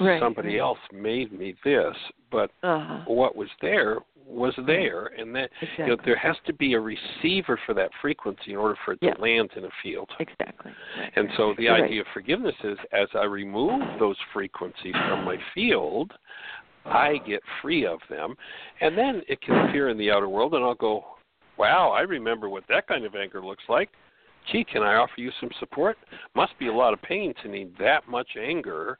[0.00, 0.60] right somebody right.
[0.60, 1.94] else made me this,
[2.30, 3.04] but uh-huh.
[3.06, 6.80] what was there was there, and that exactly you know, there has to be a
[6.80, 10.10] receiver for that frequency in order for it to land in a field.
[10.18, 10.72] exactly.
[10.98, 14.94] Right, And right, so the You're idea of forgiveness is as I remove those frequencies
[15.08, 16.12] from my field,
[16.88, 18.34] I get free of them.
[18.80, 21.04] And then it can appear in the outer world, and I'll go,
[21.58, 23.90] wow, I remember what that kind of anger looks like.
[24.52, 25.96] Gee, can I offer you some support?
[26.36, 28.96] Must be a lot of pain to need that much anger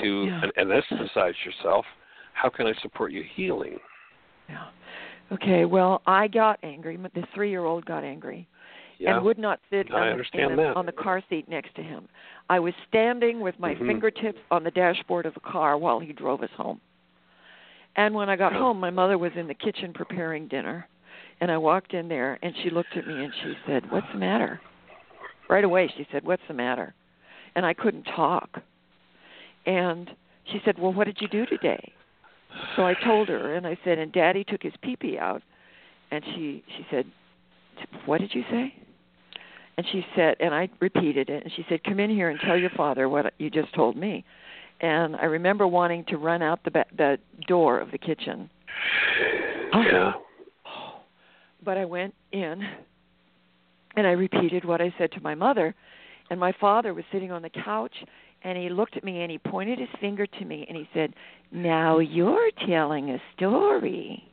[0.00, 0.42] to Yeah.
[0.58, 1.86] anesthetize yourself.
[2.34, 3.78] How can I support you healing?
[4.48, 4.66] yeah
[5.30, 8.48] okay well i got angry but the three year old got angry
[8.98, 9.14] Yeah.
[9.14, 10.16] and would not sit on,
[10.56, 12.08] the, on the car seat next to him.
[12.50, 13.86] I was standing with my Mhm.
[13.86, 16.80] fingertips on the dashboard of the car while he drove us home.
[18.00, 20.88] And when I got home, my mother was in the kitchen preparing dinner.
[21.42, 24.18] And I walked in there and she looked at me and she said, "What's the
[24.18, 24.58] matter?"
[25.50, 26.94] Right away she said, "What's the matter?"
[27.54, 28.62] And I couldn't talk.
[29.66, 30.10] And
[30.50, 31.92] she said, "Well, what did you do today?"
[32.74, 35.42] So I told her and I said, "And Daddy took his pee-pee out."
[36.10, 37.04] And she she said,
[38.06, 38.74] "What did you say?"
[39.76, 42.56] And she said, and I repeated it, and she said, "Come in here and tell
[42.56, 44.24] your father what you just told me."
[44.80, 48.48] And I remember wanting to run out the ba- the door of the kitchen,
[49.74, 50.14] Yeah.
[51.62, 52.66] but I went in,
[53.96, 55.74] and I repeated what I said to my mother,
[56.30, 58.04] and my father was sitting on the couch,
[58.42, 61.14] and he looked at me and he pointed his finger to me and he said,
[61.52, 64.24] "Now you're telling a story,"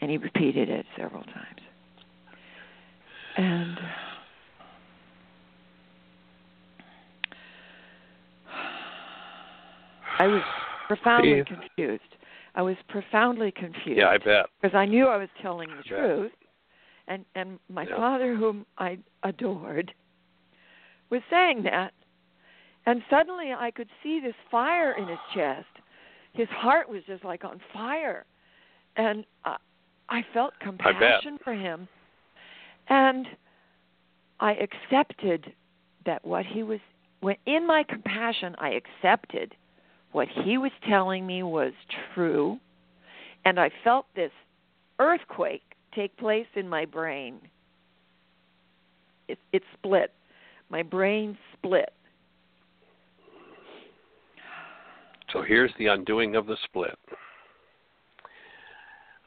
[0.00, 1.60] and he repeated it several times,
[3.36, 3.78] and.
[10.18, 10.42] I was
[10.88, 12.16] profoundly confused.
[12.54, 14.46] I was profoundly confused Yeah, I bet.
[14.60, 15.96] because I knew I was telling the Yeah.
[15.96, 16.32] truth,
[17.08, 17.96] and and my Yeah.
[17.96, 19.92] father, whom I adored,
[21.10, 21.92] was saying that,
[22.86, 25.68] And suddenly I could see this fire in his chest.
[26.34, 28.26] His heart was just like on fire.
[28.96, 29.56] And I,
[30.10, 31.88] I felt compassion for him.
[32.88, 33.26] And
[34.38, 35.54] I accepted
[36.04, 36.80] that what he was
[37.20, 39.54] when in my compassion I accepted
[40.14, 41.72] what he was telling me was
[42.14, 42.56] true
[43.44, 44.30] and I felt this
[45.00, 45.62] earthquake
[45.92, 47.40] take place in my brain.
[49.26, 50.12] It, it split.
[50.70, 51.92] My brain split.
[55.32, 56.96] So here's the undoing of the split.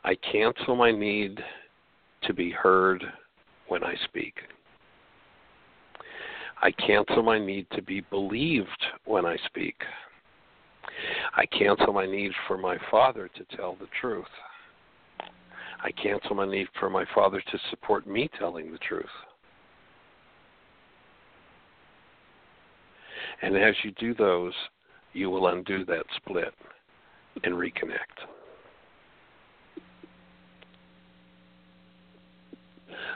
[0.06, 1.38] I cancel my need
[2.24, 3.04] to be heard
[3.68, 4.36] when I speak.
[6.62, 9.76] I cancel my need to be believed when I speak.
[11.36, 14.26] I cancel my need for my father to tell the truth.
[15.84, 19.06] I cancel my need for my father to support me telling the truth.
[23.42, 24.54] And as you do those,
[25.14, 26.54] you will undo that split
[27.44, 28.26] and reconnect.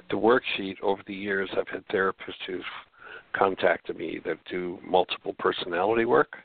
[0.09, 2.61] The worksheet over the years, I've had therapists who've
[3.33, 6.37] contacted me that do multiple personality work.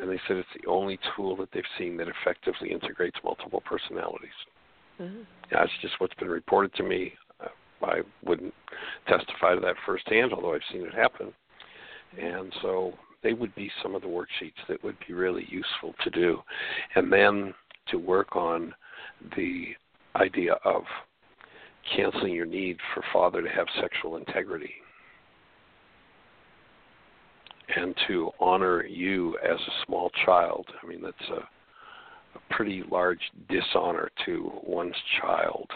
[0.00, 4.28] And they said it's the only tool that they've seen that effectively integrates multiple personalities.
[5.00, 5.22] Mm-hmm.
[5.50, 7.12] That's just what's been reported to me.
[7.40, 8.54] Uh, I wouldn't
[9.08, 11.32] testify to that firsthand, although I've seen it happen.
[12.20, 16.10] And so they would be some of the worksheets that would be really useful to
[16.10, 16.40] do.
[16.94, 17.54] And then
[17.88, 18.74] to work on
[19.36, 19.68] the
[20.16, 20.82] idea of
[21.96, 24.74] canceling your need for father to have sexual integrity
[27.76, 30.66] and to honor you as a small child.
[30.82, 31.40] I mean, that's a,
[32.36, 35.68] a pretty large dishonor to one's child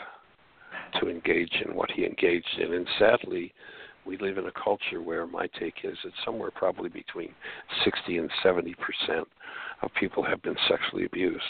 [1.01, 2.75] to engage in what he engaged in.
[2.75, 3.53] And sadly,
[4.07, 7.35] we live in a culture where my take is that somewhere probably between
[7.85, 9.27] 60 and 70 percent
[9.83, 11.43] of people have been sexually abused.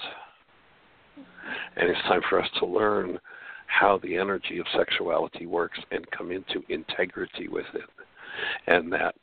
[1.76, 3.18] And it's time for us to learn
[3.66, 7.88] how the energy of sexuality works and come into integrity with it.
[8.66, 9.14] And that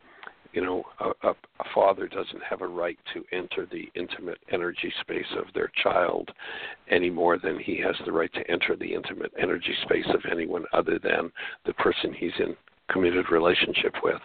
[0.54, 4.91] you know, a, a, a father doesn't have a right to enter the intimate energy
[5.02, 6.30] space of their child
[6.89, 10.66] any more than he has the right to enter the intimate energy space of anyone
[10.74, 11.32] other than
[11.66, 12.56] the person he's in
[12.89, 14.22] committed relationship with.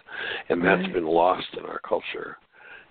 [0.49, 0.95] And that's right.
[0.95, 2.37] been lost in our culture.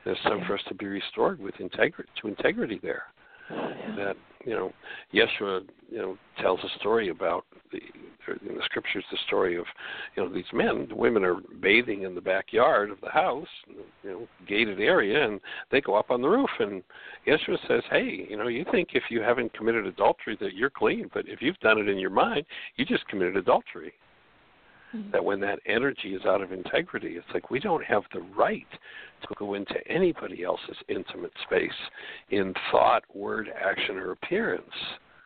[0.03, 3.03] And it's time for us to be restored with integrity to integrity there.
[3.51, 3.95] Oh, yeah.
[3.95, 4.15] That
[4.45, 4.71] you know,
[5.13, 7.45] Yeshua, you know, tells a story about
[7.75, 7.81] the
[8.27, 9.65] in the scriptures the story of,
[10.15, 10.87] you know, these men.
[10.89, 13.47] The women are bathing in the backyard of the house,
[14.03, 15.39] you know, gated area, and
[15.71, 16.49] they go up on the roof.
[16.59, 16.83] And
[17.27, 21.09] Yeshua says, "Hey, you know, you think if you haven't committed adultery that you're clean,
[21.13, 22.45] but if you've done it in your mind,
[22.75, 23.93] you just committed adultery."
[24.95, 25.11] Mm-hmm.
[25.11, 28.67] That when that energy is out of integrity, it's like we don't have the right
[29.21, 31.71] to go into anybody else's intimate space
[32.29, 34.63] in thought, word, action, or appearance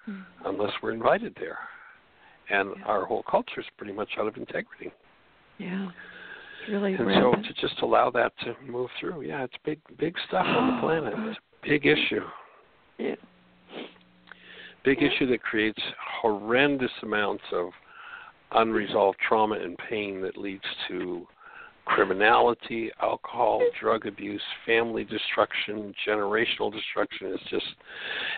[0.08, 0.48] mm-hmm.
[0.48, 1.60] unless we're invited there.
[2.52, 2.86] And yeah.
[2.86, 4.92] our whole culture is pretty much out of integrity.
[5.58, 5.90] Yeah.
[6.70, 10.46] really and so to just allow that to move through, yeah, it's big big stuff
[10.46, 11.14] on the planet.
[11.18, 12.24] It's a big issue.
[12.98, 13.16] Yeah.
[14.84, 15.82] Big issue that creates
[16.22, 17.70] horrendous amounts of
[18.54, 21.28] unresolved trauma and pain that leads to
[21.86, 27.28] criminality, alcohol, drug abuse, family destruction, generational destruction.
[27.34, 27.66] It's just,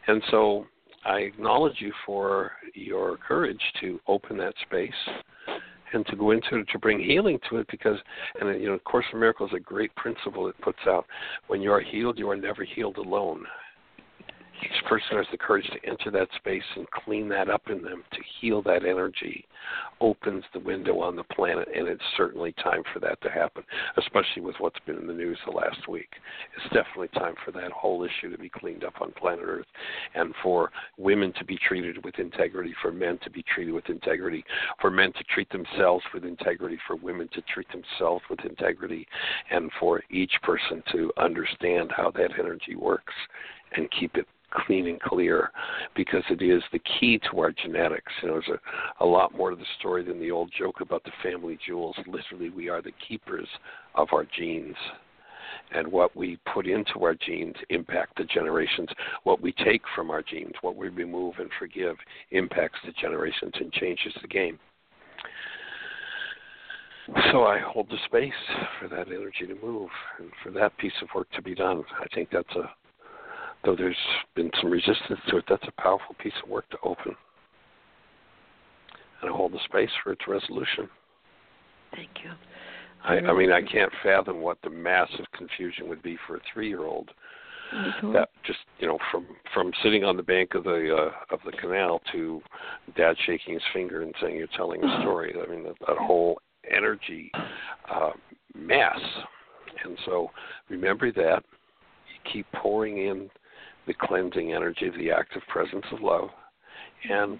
[0.08, 0.66] and so
[1.06, 4.92] I acknowledge you for your courage to open that space
[5.94, 7.98] and to go into it to bring healing to it because
[8.40, 11.06] and you know course of miracles is a great principle it puts out.
[11.48, 13.46] When you are healed you are never healed alone
[14.64, 18.04] each person has the courage to enter that space and clean that up in them
[18.12, 19.46] to heal that energy
[20.00, 23.64] opens the window on the planet and it's certainly time for that to happen
[23.98, 26.10] especially with what's been in the news the last week.
[26.56, 29.66] It's definitely time for that whole issue to be cleaned up on planet earth
[30.16, 34.44] and for women to be treated with integrity for men to be treated with integrity
[34.80, 39.08] for men to treat themselves with integrity for women to treat themselves with integrity
[39.50, 43.14] and for each person to understand how that energy works
[43.76, 45.52] and keep it clean and clear
[45.96, 48.12] because it is the key to our genetics.
[48.22, 48.60] You know, there's
[49.00, 51.96] a, a lot more to the story than the old joke about the family jewels.
[52.08, 53.48] Literally, we are the keepers
[53.96, 54.76] of our genes.
[55.74, 58.90] And what we put into our genes impact the generations.
[59.24, 61.96] What we take from our genes, what we remove and forgive,
[62.32, 64.60] impacts the generations and changes the game.
[67.32, 68.32] So I hold the space
[68.80, 69.90] for that energy to move
[70.20, 71.84] and for that piece of work to be done.
[72.00, 72.70] I think that's a
[73.64, 73.96] though there's
[74.36, 77.16] been some resistance to it, that's a powerful piece of work to open
[79.22, 80.90] and hold the space for its resolution.
[81.96, 82.32] Thank you.
[83.04, 87.10] I, I mean, I can't fathom what the massive confusion would be for a three-year-old.
[88.14, 91.54] That just you know, from from sitting on the bank of the uh, of the
[91.54, 92.42] canal to
[92.98, 95.34] dad shaking his finger and saying you're telling a story.
[95.42, 96.38] I mean, that, that whole
[96.70, 97.32] energy
[97.90, 98.12] uh,
[98.54, 99.00] mass.
[99.86, 100.32] And so
[100.70, 101.44] remember that.
[102.10, 103.30] You keep pouring in
[103.88, 106.30] the cleansing energy of the active presence of love
[107.10, 107.40] and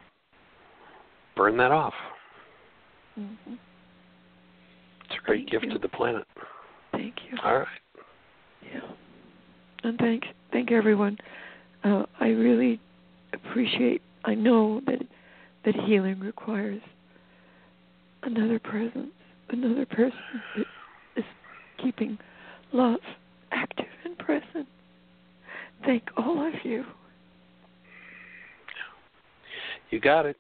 [1.36, 1.94] burn that off.
[3.20, 3.54] Mm-hmm.
[5.06, 5.74] It's a great Thank gift you.
[5.74, 6.26] to the planet.
[6.92, 7.38] Thank you.
[7.44, 7.68] All right.
[8.64, 8.80] Yeah.
[9.84, 11.18] And thank thank everyone.
[11.84, 12.80] Uh, I really
[13.34, 14.02] appreciate.
[14.26, 15.00] I know that
[15.66, 16.82] that healing requires
[18.24, 19.12] another presence,
[19.50, 20.20] another person
[20.56, 20.66] that
[21.18, 21.24] is
[21.82, 22.18] keeping
[22.72, 23.00] love
[23.52, 24.68] active and present.
[25.86, 26.84] Thank all of you.
[29.90, 30.38] You got it.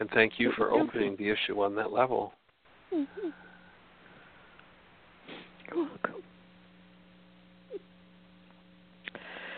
[0.00, 2.32] And thank you for opening the issue on that level.
[2.94, 3.28] Mm-hmm.
[5.66, 6.22] You're welcome.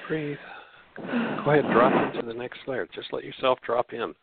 [0.09, 0.39] Breathe.
[0.97, 2.89] Go ahead, drop into the next layer.
[2.95, 4.15] Just let yourself drop in.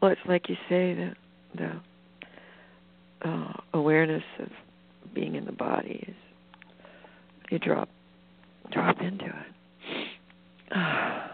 [0.00, 1.12] Well, it's like you say the
[1.56, 4.48] the uh, awareness of
[5.14, 6.14] being in the body is
[7.50, 7.88] you drop
[8.72, 10.76] drop into it.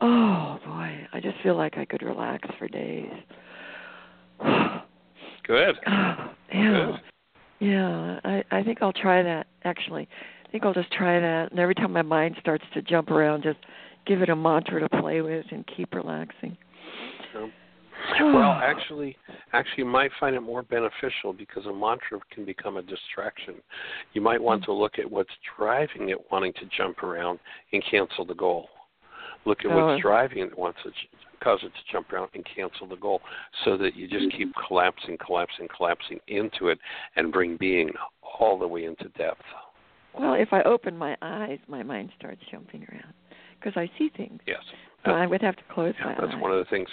[0.00, 3.08] Oh boy, I just feel like I could relax for days.
[5.46, 5.76] Good.
[5.86, 6.26] yeah.
[6.52, 7.00] Good.
[7.60, 10.08] Yeah, I I think I'll try that actually.
[10.46, 13.44] I think I'll just try that and every time my mind starts to jump around
[13.44, 13.58] just
[14.06, 16.56] give it a mantra to play with and keep relaxing.
[17.36, 17.52] Um,
[18.20, 19.16] well, actually,
[19.52, 23.54] actually, you might find it more beneficial because a mantra can become a distraction.
[24.12, 27.38] You might want to look at what's driving it wanting to jump around
[27.72, 28.68] and cancel the goal.
[29.46, 29.86] Look at Oh.
[29.86, 30.92] what's driving it wants to
[31.40, 33.20] cause it to jump around and cancel the goal,
[33.64, 36.78] so that you just keep collapsing, collapsing, collapsing into it,
[37.16, 37.90] and bring being
[38.38, 39.42] all the way into depth.
[40.14, 43.12] Well, if I open my eyes, my mind starts jumping around
[43.64, 44.40] because I see things.
[44.46, 44.58] Yes.
[45.04, 46.42] So I would have to close Yeah, my that's eyes.
[46.42, 46.88] one of the things.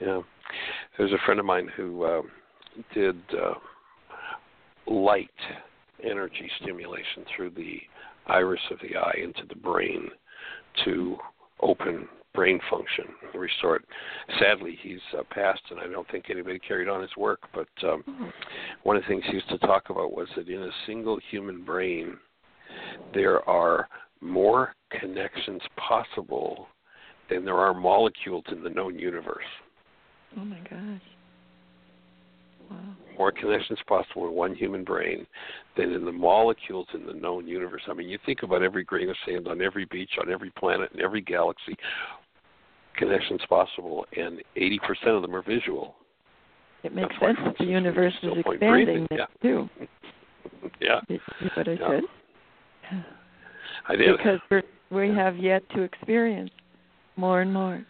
[0.00, 0.20] Yeah,
[0.96, 2.22] there's a friend of mine who uh,
[2.94, 3.54] did uh,
[4.90, 5.30] light
[6.02, 7.80] energy stimulation through the
[8.28, 10.08] iris of the eye into the brain
[10.84, 11.16] to
[11.60, 13.82] open brain function, restore it.
[14.38, 17.40] Sadly, he's uh, passed, and I don't think anybody carried on his work.
[17.52, 18.30] But um, Oh.
[18.84, 21.64] one of the things he used to talk about was that in a single human
[21.64, 22.16] brain,
[23.12, 23.88] there are
[24.20, 26.68] more connections possible
[27.30, 29.44] than there are molecules in the known universe.
[30.36, 31.00] Oh my gosh.
[32.70, 32.76] Wow.
[33.16, 35.26] More connections possible in one human brain
[35.76, 37.82] than in the molecules in the known universe.
[37.88, 40.90] I mean, you think about every grain of sand on every beach, on every planet,
[40.94, 41.76] in every galaxy,
[42.96, 44.78] connections possible, and 80%
[45.16, 45.96] of them are visual.
[46.84, 49.68] It makes That's sense that the universe is expanding now, too.
[50.80, 51.18] Yeah, You
[51.54, 51.88] what I Yeah.
[51.88, 53.04] said?
[53.88, 54.16] I did.
[54.16, 56.50] Because we're, we have yet to experience
[57.16, 57.84] more and more.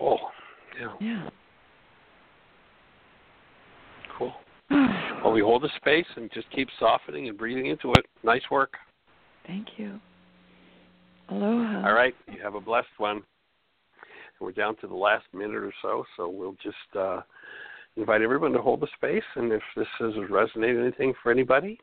[0.00, 0.18] Oh,
[0.78, 1.30] yeah, Yeah.
[4.16, 4.32] cool.
[5.22, 8.06] Well, we hold the space and just keep softening and breathing into it.
[8.22, 8.74] Nice work.
[9.46, 10.00] Thank you.
[11.28, 11.86] Aloha.
[11.86, 13.22] All right, you have a blessed one.
[14.40, 17.20] We're down to the last minute or so, so we'll just uh,
[17.96, 19.22] invite everyone to hold the space.
[19.36, 21.78] And if this has resonated anything for anybody,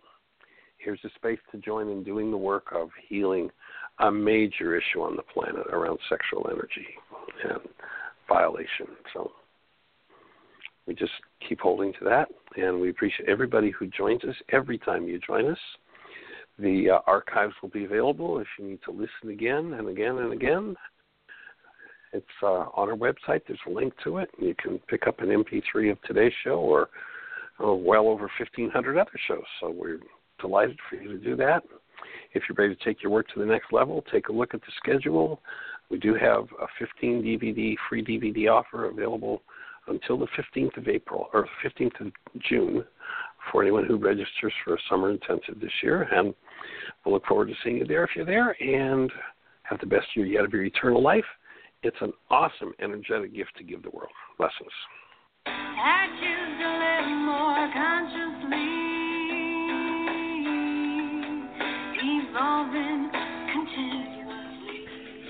[0.77, 3.49] here's a space to join in doing the work of healing
[3.99, 6.87] a major issue on the planet around sexual energy
[7.43, 7.59] and
[8.27, 8.87] violation.
[9.13, 9.31] So
[10.85, 11.11] we just
[11.47, 15.49] keep holding to that, and we appreciate everybody who joins us every time you join
[15.49, 15.57] us.
[16.59, 20.33] The uh, archives will be available if you need to listen again and again and
[20.33, 20.75] again.
[22.13, 23.41] It's uh, on our website.
[23.47, 24.29] There's a link to it.
[24.39, 26.89] You can pick up an MP3 of today's show or
[27.59, 29.43] oh, well over 1,500 other shows.
[29.59, 29.99] So we're
[30.39, 31.63] delighted for you to do that.
[32.33, 34.61] If you're ready to take your work to the next level, take a look at
[34.61, 35.41] the schedule.
[35.89, 39.41] We do have a 15 DVD free DVD offer available
[39.87, 42.11] until the 15th of April or 15th of
[42.49, 42.83] June
[43.51, 46.03] for anyone who registers for a summer intensive this year.
[46.11, 46.33] And
[47.05, 49.11] we'll look forward to seeing you there if you're there and
[49.63, 51.25] have the best year yet of your eternal life.
[51.83, 54.11] It's an awesome energetic gift to give the world.
[54.37, 54.71] Blessings.